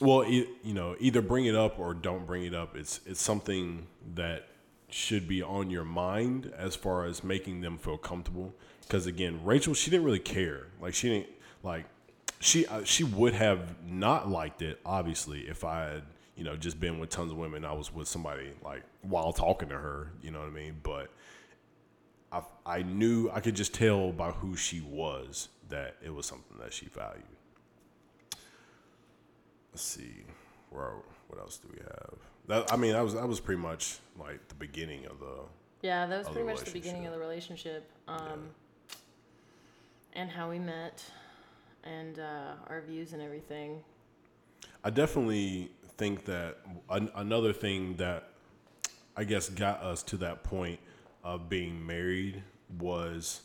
well, 0.00 0.24
you 0.28 0.46
know, 0.64 0.94
either 1.00 1.20
bring 1.22 1.46
it 1.46 1.56
up 1.56 1.78
or 1.78 1.94
don't 1.94 2.26
bring 2.26 2.44
it 2.44 2.54
up. 2.54 2.76
It's 2.76 3.00
it's 3.06 3.20
something 3.20 3.86
that 4.14 4.46
should 4.88 5.26
be 5.26 5.42
on 5.42 5.70
your 5.70 5.84
mind 5.84 6.52
as 6.56 6.76
far 6.76 7.06
as 7.06 7.24
making 7.24 7.62
them 7.62 7.78
feel 7.78 7.96
comfortable. 7.96 8.54
Because 8.82 9.06
again, 9.06 9.40
Rachel, 9.44 9.74
she 9.74 9.90
didn't 9.90 10.04
really 10.04 10.18
care. 10.18 10.68
Like 10.80 10.94
she 10.94 11.08
didn't 11.08 11.30
like 11.62 11.86
she 12.40 12.66
uh, 12.66 12.84
she 12.84 13.04
would 13.04 13.34
have 13.34 13.82
not 13.86 14.28
liked 14.28 14.62
it 14.62 14.80
obviously 14.84 15.40
if 15.48 15.64
I 15.64 15.84
had 15.84 16.02
you 16.36 16.44
know 16.44 16.56
just 16.56 16.78
been 16.78 16.98
with 16.98 17.10
tons 17.10 17.32
of 17.32 17.38
women. 17.38 17.64
I 17.64 17.72
was 17.72 17.92
with 17.92 18.08
somebody 18.08 18.50
like 18.62 18.82
while 19.02 19.32
talking 19.32 19.68
to 19.70 19.76
her. 19.78 20.10
You 20.22 20.30
know 20.30 20.40
what 20.40 20.48
I 20.48 20.52
mean? 20.52 20.76
But 20.82 21.10
I 22.32 22.42
I 22.64 22.82
knew 22.82 23.30
I 23.32 23.40
could 23.40 23.56
just 23.56 23.74
tell 23.74 24.12
by 24.12 24.30
who 24.30 24.56
she 24.56 24.80
was 24.80 25.48
that 25.68 25.96
it 26.04 26.14
was 26.14 26.26
something 26.26 26.58
that 26.58 26.72
she 26.72 26.86
valued. 26.86 27.24
Let's 29.72 29.82
see, 29.82 30.24
where 30.70 30.92
what 31.28 31.40
else 31.40 31.58
do 31.58 31.68
we 31.72 31.78
have? 31.80 32.14
That 32.48 32.72
I 32.72 32.76
mean, 32.76 32.92
that 32.92 33.02
was 33.02 33.14
that 33.14 33.26
was 33.26 33.40
pretty 33.40 33.60
much 33.60 33.98
like 34.18 34.46
the 34.48 34.54
beginning 34.54 35.06
of 35.06 35.18
the 35.18 35.40
Yeah, 35.82 36.06
that 36.06 36.18
was 36.18 36.28
pretty 36.28 36.46
much 36.46 36.60
the 36.60 36.70
beginning 36.70 37.06
of 37.06 37.12
the 37.12 37.18
relationship. 37.18 37.90
Um, 38.08 38.50
And 40.14 40.30
how 40.30 40.48
we 40.48 40.58
met 40.58 41.04
and 41.86 42.18
uh, 42.18 42.54
our 42.68 42.82
views 42.82 43.12
and 43.12 43.22
everything. 43.22 43.82
I 44.84 44.90
definitely 44.90 45.70
think 45.96 46.24
that 46.26 46.58
an, 46.90 47.10
another 47.14 47.52
thing 47.52 47.96
that 47.96 48.30
I 49.16 49.24
guess 49.24 49.48
got 49.48 49.82
us 49.82 50.02
to 50.04 50.16
that 50.18 50.44
point 50.44 50.78
of 51.24 51.48
being 51.48 51.84
married 51.84 52.42
was 52.78 53.42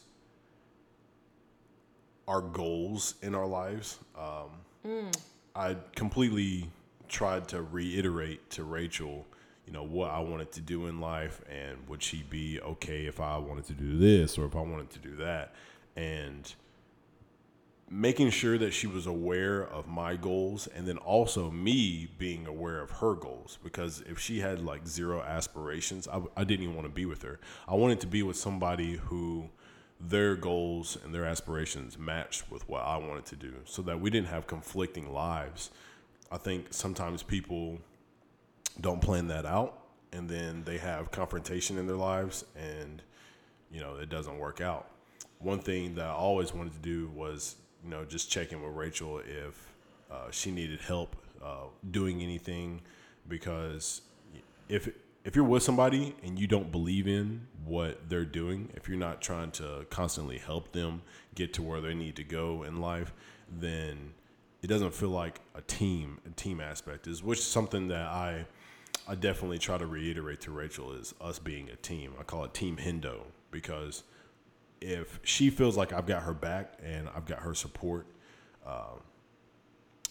our 2.27 2.41
goals 2.41 3.15
in 3.21 3.35
our 3.35 3.45
lives. 3.45 3.99
Um, 4.17 5.11
I 5.55 5.75
completely 5.95 6.69
tried 7.07 7.47
to 7.49 7.61
reiterate 7.61 8.49
to 8.51 8.63
Rachel, 8.63 9.25
you 9.65 9.73
know, 9.73 9.83
what 9.83 10.11
I 10.11 10.19
wanted 10.19 10.51
to 10.53 10.61
do 10.61 10.87
in 10.87 10.99
life 10.99 11.41
and 11.49 11.77
would 11.87 12.01
she 12.01 12.23
be 12.29 12.59
okay 12.61 13.05
if 13.05 13.19
I 13.19 13.37
wanted 13.37 13.65
to 13.65 13.73
do 13.73 13.97
this 13.97 14.37
or 14.37 14.45
if 14.45 14.55
I 14.55 14.61
wanted 14.61 14.89
to 14.91 14.99
do 14.99 15.15
that. 15.17 15.53
And 15.95 16.53
making 17.93 18.29
sure 18.29 18.57
that 18.57 18.71
she 18.71 18.87
was 18.87 19.05
aware 19.05 19.67
of 19.67 19.85
my 19.85 20.15
goals 20.15 20.65
and 20.67 20.87
then 20.87 20.97
also 20.99 21.51
me 21.51 22.09
being 22.17 22.47
aware 22.47 22.79
of 22.79 22.89
her 22.89 23.15
goals. 23.15 23.59
Because 23.61 24.01
if 24.07 24.17
she 24.17 24.39
had 24.39 24.63
like 24.63 24.87
zero 24.87 25.21
aspirations 25.21 26.07
I, 26.07 26.21
I 26.37 26.45
didn't 26.45 26.63
even 26.63 26.75
want 26.75 26.87
to 26.87 26.93
be 26.93 27.05
with 27.05 27.21
her. 27.23 27.41
I 27.67 27.75
wanted 27.75 27.99
to 27.99 28.07
be 28.07 28.23
with 28.23 28.37
somebody 28.37 28.95
who 28.95 29.49
their 29.99 30.37
goals 30.37 30.97
and 31.03 31.13
their 31.13 31.25
aspirations 31.25 31.95
matched 31.99 32.49
with 32.49 32.67
what 32.67 32.81
i 32.81 32.97
wanted 32.97 33.23
to 33.23 33.35
do 33.35 33.53
so 33.65 33.83
that 33.83 33.99
we 34.01 34.09
didn't 34.09 34.29
have 34.29 34.47
conflicting 34.47 35.11
lives. 35.11 35.69
I 36.31 36.37
think 36.37 36.67
sometimes 36.69 37.23
people 37.23 37.77
don't 38.79 39.01
plan 39.01 39.27
that 39.27 39.45
out 39.45 39.79
and 40.13 40.29
then 40.29 40.63
they 40.63 40.77
have 40.77 41.11
confrontation 41.11 41.77
in 41.77 41.87
their 41.87 41.97
lives 41.97 42.45
and 42.55 43.01
you 43.69 43.81
know 43.81 43.97
it 43.97 44.07
doesn't 44.07 44.39
work 44.39 44.61
out. 44.61 44.87
One 45.39 45.59
thing 45.59 45.95
that 45.95 46.05
i 46.05 46.13
always 46.13 46.53
wanted 46.53 46.71
to 46.73 46.79
do 46.79 47.09
was 47.13 47.57
you 47.83 47.89
know 47.89 48.05
just 48.05 48.29
checking 48.29 48.61
with 48.61 48.73
rachel 48.75 49.19
if 49.19 49.73
uh, 50.11 50.29
she 50.29 50.51
needed 50.51 50.79
help 50.81 51.15
uh, 51.43 51.63
doing 51.89 52.21
anything 52.21 52.81
because 53.27 54.01
if 54.69 54.89
if 55.23 55.35
you're 55.35 55.45
with 55.45 55.63
somebody 55.63 56.15
and 56.23 56.39
you 56.39 56.47
don't 56.47 56.71
believe 56.71 57.07
in 57.07 57.47
what 57.65 58.09
they're 58.09 58.25
doing 58.25 58.69
if 58.75 58.87
you're 58.87 58.97
not 58.97 59.21
trying 59.21 59.51
to 59.51 59.85
constantly 59.89 60.37
help 60.37 60.71
them 60.71 61.01
get 61.35 61.53
to 61.53 61.61
where 61.61 61.81
they 61.81 61.93
need 61.93 62.15
to 62.15 62.23
go 62.23 62.63
in 62.63 62.81
life 62.81 63.13
then 63.59 64.13
it 64.61 64.67
doesn't 64.67 64.93
feel 64.93 65.09
like 65.09 65.41
a 65.55 65.61
team, 65.61 66.19
a 66.25 66.29
team 66.29 66.61
aspect 66.61 67.07
is, 67.07 67.23
which 67.23 67.39
is 67.39 67.45
something 67.45 67.87
that 67.87 68.05
I, 68.05 68.45
I 69.07 69.15
definitely 69.15 69.57
try 69.57 69.77
to 69.77 69.87
reiterate 69.87 70.41
to 70.41 70.51
Rachel 70.51 70.93
is 70.93 71.15
us 71.19 71.39
being 71.39 71.69
a 71.69 71.75
team. 71.75 72.13
I 72.19 72.23
call 72.23 72.43
it 72.43 72.53
Team 72.53 72.77
Hendo 72.77 73.21
because 73.49 74.03
if 74.81 75.19
she 75.23 75.49
feels 75.49 75.77
like 75.77 75.93
I've 75.93 76.07
got 76.07 76.23
her 76.23 76.33
back 76.33 76.73
and 76.83 77.07
I've 77.15 77.25
got 77.25 77.39
her 77.39 77.53
support, 77.53 78.07
uh, 78.65 78.95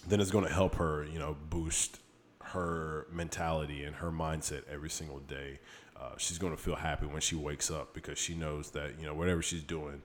then 0.09 0.21
it's 0.21 0.31
going 0.31 0.47
to 0.47 0.53
help 0.53 0.77
her, 0.77 1.05
you 1.05 1.19
know, 1.19 1.37
boost 1.51 1.99
her 2.41 3.07
mentality 3.13 3.85
and 3.85 3.97
her 3.97 4.11
mindset 4.11 4.63
every 4.71 4.91
single 4.91 5.19
day. 5.21 5.59
Uh, 6.01 6.11
she's 6.17 6.39
going 6.39 6.57
to 6.57 6.61
feel 6.61 6.77
happy 6.77 7.07
when 7.07 7.21
she 7.21 7.37
wakes 7.37 7.71
up 7.71 7.93
because 7.93 8.19
she 8.19 8.35
knows 8.35 8.71
that 8.71 8.99
you 8.99 9.05
know 9.05 9.15
whatever 9.15 9.43
she's 9.43 9.63
doing, 9.63 10.01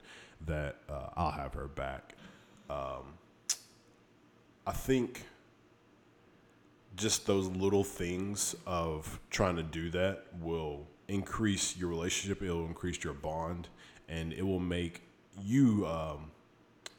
that 0.46 0.78
uh, 0.90 1.10
I'll 1.16 1.32
have 1.32 1.54
her 1.54 1.68
back. 1.68 2.16
Um, 2.70 3.14
I 4.68 4.74
think 4.74 5.24
just 6.96 7.26
those 7.26 7.48
little 7.48 7.84
things 7.84 8.56
of 8.66 9.20
trying 9.30 9.56
to 9.56 9.64
do 9.64 9.90
that 9.92 10.26
will 10.42 10.88
increase 11.08 11.78
your 11.78 11.90
relationship. 11.90 12.42
It'll 12.42 12.66
increase 12.66 13.04
your 13.04 13.14
bond, 13.14 13.70
and 14.10 14.34
it 14.34 14.44
will 14.44 14.60
make 14.60 15.02
you, 15.42 15.86
um, 15.88 16.32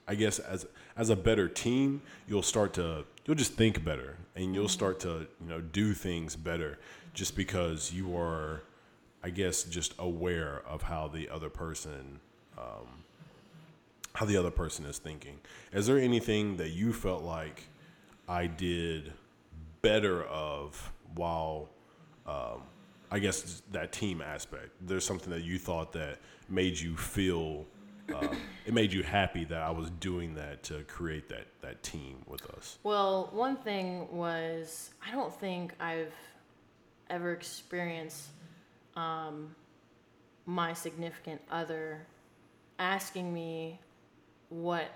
I 0.07 0.15
guess, 0.15 0.39
as 0.39 0.67
as 0.97 1.11
a 1.11 1.17
better 1.17 1.49
team, 1.49 2.03
you'll 2.27 2.43
start 2.43 2.75
to 2.75 3.05
you'll 3.25 3.37
just 3.37 3.55
think 3.55 3.85
better, 3.85 4.17
and 4.35 4.55
you'll 4.55 4.69
start 4.69 5.01
to 5.01 5.27
you 5.41 5.49
know 5.49 5.61
do 5.61 5.95
things 5.95 6.37
better, 6.37 6.79
just 7.15 7.37
because 7.37 7.93
you 7.93 8.17
are, 8.17 8.63
I 9.23 9.31
guess, 9.31 9.65
just 9.65 9.95
aware 9.99 10.63
of 10.67 10.83
how 10.83 11.09
the 11.09 11.29
other 11.29 11.51
person. 11.51 12.21
Um, 12.59 13.05
how 14.15 14.25
the 14.25 14.37
other 14.37 14.51
person 14.51 14.87
is 14.87 14.97
thinking. 14.97 15.39
Is 15.73 15.87
there 15.87 15.99
anything 15.99 16.57
that 16.57 16.71
you 16.71 16.95
felt 16.95 17.23
like 17.23 17.65
I 18.27 18.47
did 18.47 19.13
better 19.83 20.25
of 20.25 20.93
while, 21.15 21.69
um, 22.27 22.63
I 23.11 23.19
guess 23.19 23.63
that 23.73 23.93
team 23.93 24.21
aspect? 24.21 24.71
There's 24.81 25.05
something 25.05 25.31
that 25.31 25.43
you 25.43 25.59
thought 25.59 25.93
that 25.93 26.19
made 26.49 26.79
you 26.79 26.97
feel, 26.97 27.67
uh, 28.13 28.29
it 28.65 28.75
made 28.75 28.93
you 28.93 29.03
happy 29.03 29.45
that 29.45 29.63
I 29.63 29.71
was 29.71 29.91
doing 30.01 30.35
that 30.35 30.63
to 30.65 30.83
create 30.85 31.29
that 31.29 31.47
that 31.61 31.83
team 31.83 32.19
with 32.27 32.45
us. 32.51 32.79
Well, 32.83 33.31
one 33.33 33.57
thing 33.57 34.09
was 34.11 34.91
I 35.07 35.13
don't 35.13 35.35
think 35.35 35.75
I've 35.81 36.15
ever 37.09 37.33
experienced 37.33 38.29
um, 38.97 39.55
my 40.47 40.73
significant 40.73 41.41
other 41.51 42.07
asking 42.79 43.33
me 43.33 43.81
what 44.49 44.91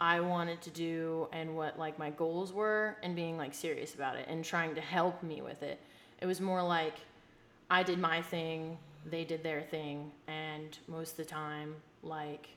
I 0.00 0.20
wanted 0.20 0.60
to 0.62 0.70
do 0.70 1.28
and 1.32 1.56
what 1.56 1.78
like 1.78 1.98
my 1.98 2.10
goals 2.10 2.52
were 2.52 2.96
and 3.02 3.16
being 3.16 3.36
like 3.36 3.54
serious 3.54 3.94
about 3.94 4.16
it 4.16 4.26
and 4.28 4.44
trying 4.44 4.74
to 4.74 4.80
help 4.80 5.22
me 5.22 5.40
with 5.40 5.62
it. 5.62 5.80
It 6.20 6.26
was 6.26 6.40
more 6.40 6.62
like 6.62 6.94
I 7.70 7.82
did 7.82 7.98
my 7.98 8.22
thing, 8.22 8.78
they 9.04 9.24
did 9.24 9.42
their 9.42 9.62
thing, 9.62 10.10
and 10.28 10.76
most 10.88 11.12
of 11.12 11.16
the 11.18 11.24
time 11.24 11.74
like 12.02 12.48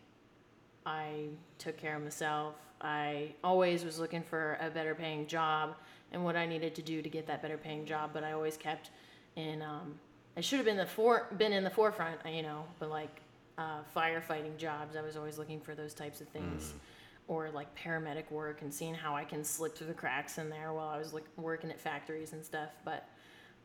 I 0.86 1.28
took 1.58 1.78
care 1.78 1.96
of 1.96 2.04
myself. 2.04 2.56
I 2.82 3.34
always 3.44 3.84
was 3.84 4.00
looking 4.00 4.24
for 4.24 4.58
a 4.62 4.70
better 4.70 4.96
paying 4.96 5.28
job 5.28 5.76
and 6.12 6.24
what 6.24 6.36
I 6.36 6.46
needed 6.46 6.76
to 6.76 6.82
do 6.82 7.02
to 7.02 7.10
get 7.10 7.28
that 7.28 7.42
better 7.42 7.58
paying 7.58 7.86
job, 7.86 8.12
but 8.14 8.24
I 8.24 8.32
always 8.32 8.58
kept 8.58 8.90
in 9.36 9.62
um 9.62 10.00
I 10.38 10.42
should 10.42 10.58
have 10.58 10.66
been 10.66 10.78
the 10.78 10.86
for 10.86 11.28
been 11.38 11.52
in 11.52 11.64
the 11.64 11.70
forefront, 11.70 12.20
you 12.26 12.42
know, 12.42 12.64
but 12.80 12.90
like 12.90 13.22
uh, 13.58 13.82
firefighting 13.96 14.58
jobs. 14.58 14.96
I 14.96 15.02
was 15.02 15.18
always 15.18 15.38
looking 15.38 15.60
for 15.60 15.76
those 15.76 15.94
types 15.94 16.22
of 16.22 16.30
things, 16.30 16.74
mm. 16.74 16.80
or 17.28 17.50
like 17.52 17.68
paramedic 17.76 18.32
work 18.32 18.62
and 18.62 18.74
seeing 18.74 18.94
how 18.94 19.16
I 19.16 19.26
can 19.26 19.44
slip 19.44 19.78
through 19.78 19.88
the 19.88 19.94
cracks 19.94 20.38
in 20.38 20.50
there 20.50 20.72
while 20.74 20.88
I 20.88 20.98
was 20.98 21.14
like 21.14 21.26
working 21.36 21.70
at 21.70 21.80
factories 21.80 22.32
and 22.32 22.44
stuff. 22.44 22.70
But 22.86 23.06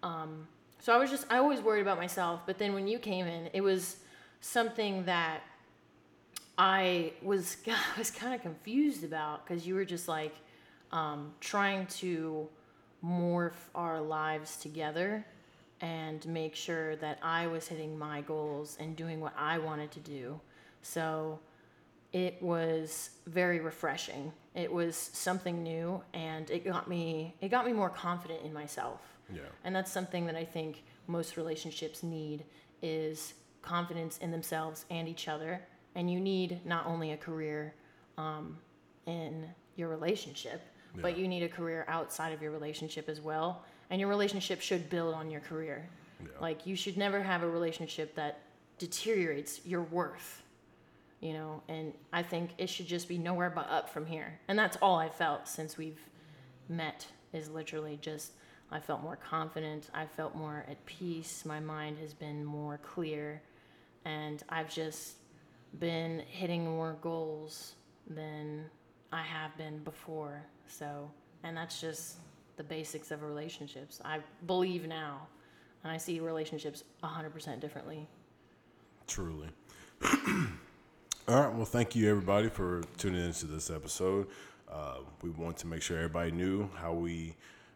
um, 0.02 0.48
so 0.84 0.92
I 0.92 0.98
was 0.98 1.08
just 1.08 1.24
I 1.30 1.38
always 1.38 1.62
worried 1.62 1.80
about 1.80 1.96
myself. 1.96 2.42
But 2.44 2.58
then 2.58 2.74
when 2.74 2.86
you 2.86 2.98
came 2.98 3.26
in, 3.26 3.48
it 3.54 3.62
was 3.62 3.96
something 4.42 5.06
that 5.06 5.40
I 6.58 7.14
was 7.22 7.56
I 7.66 7.98
was 7.98 8.10
kind 8.10 8.34
of 8.34 8.42
confused 8.42 9.02
about 9.02 9.46
because 9.46 9.66
you 9.66 9.76
were 9.76 9.86
just 9.86 10.08
like 10.08 10.34
um, 10.92 11.32
trying 11.40 11.86
to 11.86 12.46
morph 13.02 13.70
our 13.74 13.98
lives 13.98 14.58
together 14.58 15.24
and 15.80 16.26
make 16.26 16.54
sure 16.54 16.96
that 16.96 17.18
I 17.22 17.46
was 17.46 17.66
hitting 17.66 17.98
my 17.98 18.20
goals 18.20 18.76
and 18.78 18.94
doing 18.94 19.22
what 19.22 19.32
I 19.38 19.56
wanted 19.56 19.90
to 19.92 20.00
do. 20.00 20.38
So 20.82 21.38
it 22.12 22.42
was 22.42 23.08
very 23.26 23.60
refreshing. 23.60 24.34
It 24.54 24.70
was 24.70 24.96
something 24.96 25.62
new 25.62 26.02
and 26.12 26.50
it 26.50 26.62
got 26.62 26.88
me 26.90 27.36
it 27.40 27.48
got 27.48 27.64
me 27.64 27.72
more 27.72 27.88
confident 27.88 28.42
in 28.44 28.52
myself. 28.52 29.13
Yeah. 29.32 29.42
And 29.64 29.74
that's 29.74 29.90
something 29.90 30.26
that 30.26 30.36
I 30.36 30.44
think 30.44 30.82
most 31.06 31.36
relationships 31.36 32.02
need 32.02 32.44
is 32.82 33.34
confidence 33.62 34.18
in 34.18 34.30
themselves 34.30 34.84
and 34.90 35.08
each 35.08 35.28
other. 35.28 35.60
And 35.94 36.10
you 36.10 36.20
need 36.20 36.60
not 36.66 36.86
only 36.86 37.12
a 37.12 37.16
career 37.16 37.74
um, 38.18 38.58
in 39.06 39.48
your 39.76 39.88
relationship, 39.88 40.60
yeah. 40.94 41.02
but 41.02 41.16
you 41.16 41.28
need 41.28 41.42
a 41.42 41.48
career 41.48 41.84
outside 41.88 42.32
of 42.32 42.42
your 42.42 42.50
relationship 42.50 43.08
as 43.08 43.20
well 43.20 43.64
and 43.90 44.00
your 44.00 44.08
relationship 44.08 44.60
should 44.60 44.88
build 44.90 45.14
on 45.14 45.30
your 45.30 45.40
career. 45.40 45.88
Yeah. 46.20 46.28
Like 46.40 46.66
you 46.66 46.76
should 46.76 46.96
never 46.96 47.22
have 47.22 47.42
a 47.42 47.48
relationship 47.48 48.14
that 48.16 48.40
deteriorates 48.78 49.60
your 49.64 49.82
worth. 49.82 50.42
You 51.20 51.32
know, 51.32 51.62
and 51.68 51.94
I 52.12 52.22
think 52.22 52.50
it 52.58 52.68
should 52.68 52.86
just 52.86 53.08
be 53.08 53.16
nowhere 53.16 53.50
but 53.50 53.70
up 53.70 53.88
from 53.88 54.04
here. 54.04 54.38
And 54.48 54.58
that's 54.58 54.76
all 54.82 54.96
I 54.96 55.08
felt 55.08 55.48
since 55.48 55.78
we've 55.78 56.00
met 56.68 57.06
is 57.32 57.48
literally 57.48 57.98
just 58.02 58.32
I 58.70 58.80
felt 58.80 59.02
more 59.02 59.16
confident, 59.16 59.90
I 59.94 60.06
felt 60.06 60.34
more 60.34 60.64
at 60.68 60.84
peace, 60.86 61.44
my 61.44 61.60
mind 61.60 61.98
has 61.98 62.12
been 62.12 62.44
more 62.44 62.78
clear, 62.78 63.40
and 64.04 64.42
I've 64.48 64.72
just 64.72 65.16
been 65.78 66.22
hitting 66.28 66.64
more 66.64 66.96
goals 67.00 67.74
than 68.08 68.64
I 69.12 69.22
have 69.22 69.56
been 69.56 69.78
before. 69.84 70.42
So, 70.66 71.10
and 71.42 71.56
that's 71.56 71.80
just 71.80 72.16
the 72.56 72.64
basics 72.64 73.10
of 73.10 73.22
relationships. 73.22 74.00
I 74.04 74.20
believe 74.46 74.86
now, 74.86 75.26
and 75.82 75.92
I 75.92 75.96
see 75.96 76.20
relationships 76.20 76.84
100% 77.02 77.60
differently. 77.60 78.08
Truly. 79.06 79.48
All 81.28 81.40
right. 81.40 81.54
Well, 81.54 81.64
thank 81.64 81.94
you 81.94 82.10
everybody 82.10 82.48
for 82.48 82.82
tuning 82.98 83.24
into 83.24 83.46
this 83.46 83.70
episode. 83.70 84.26
Uh, 84.70 84.96
we 85.22 85.30
want 85.30 85.56
to 85.58 85.66
make 85.66 85.82
sure 85.82 85.96
everybody 85.96 86.30
knew 86.30 86.68
how 86.76 86.92
we 86.92 87.34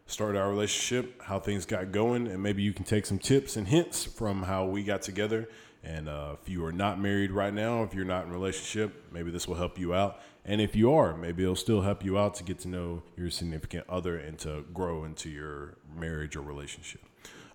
started 0.09 0.39
our 0.39 0.49
relationship, 0.49 1.21
how 1.21 1.39
things 1.39 1.65
got 1.65 1.91
going, 1.91 2.27
and 2.27 2.41
maybe 2.41 2.63
you 2.63 2.73
can 2.73 2.85
take 2.85 3.05
some 3.05 3.19
tips 3.19 3.55
and 3.55 3.67
hints 3.67 4.05
from 4.05 4.43
how 4.43 4.65
we 4.65 4.83
got 4.83 5.01
together. 5.01 5.47
And 5.83 6.09
uh, 6.09 6.35
if 6.41 6.49
you 6.49 6.65
are 6.65 6.71
not 6.71 6.99
married 6.99 7.31
right 7.31 7.53
now, 7.53 7.83
if 7.83 7.93
you're 7.93 8.05
not 8.05 8.25
in 8.25 8.31
a 8.31 8.33
relationship, 8.33 9.05
maybe 9.11 9.31
this 9.31 9.47
will 9.47 9.55
help 9.55 9.77
you 9.79 9.93
out. 9.93 10.19
And 10.43 10.59
if 10.59 10.75
you 10.75 10.93
are, 10.93 11.15
maybe 11.15 11.43
it'll 11.43 11.55
still 11.55 11.81
help 11.81 12.03
you 12.03 12.17
out 12.17 12.35
to 12.35 12.43
get 12.43 12.59
to 12.59 12.67
know 12.67 13.03
your 13.15 13.29
significant 13.29 13.85
other 13.87 14.17
and 14.17 14.37
to 14.39 14.65
grow 14.73 15.03
into 15.03 15.29
your 15.29 15.77
marriage 15.95 16.35
or 16.35 16.41
relationship. 16.41 17.01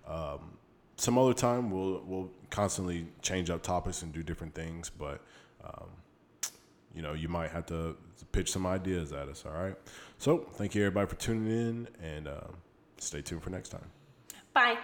Um, 0.07 0.59
some 0.97 1.19
other 1.19 1.35
time 1.35 1.71
we'll 1.71 2.03
we'll 2.07 2.31
constantly 2.51 3.09
change 3.21 3.51
up 3.51 3.63
topics 3.63 4.03
and 4.03 4.13
do 4.13 4.23
different 4.23 4.55
things, 4.55 4.91
but 4.91 5.21
um, 5.65 5.89
you 6.95 7.03
know 7.03 7.15
you 7.15 7.29
might 7.29 7.51
have 7.51 7.67
to 7.67 7.97
pitch 8.33 8.53
some 8.53 8.67
ideas 8.67 9.13
at 9.13 9.29
us. 9.29 9.45
All 9.47 9.53
right. 9.53 9.77
So 10.19 10.47
thank 10.55 10.75
you 10.75 10.83
everybody 10.83 11.07
for 11.07 11.17
tuning 11.17 11.51
in, 11.51 11.89
and 12.03 12.29
uh, 12.29 12.41
stay 12.99 13.21
tuned 13.23 13.43
for 13.43 13.51
next 13.51 13.69
time. 13.71 13.91
Bye. 14.53 14.79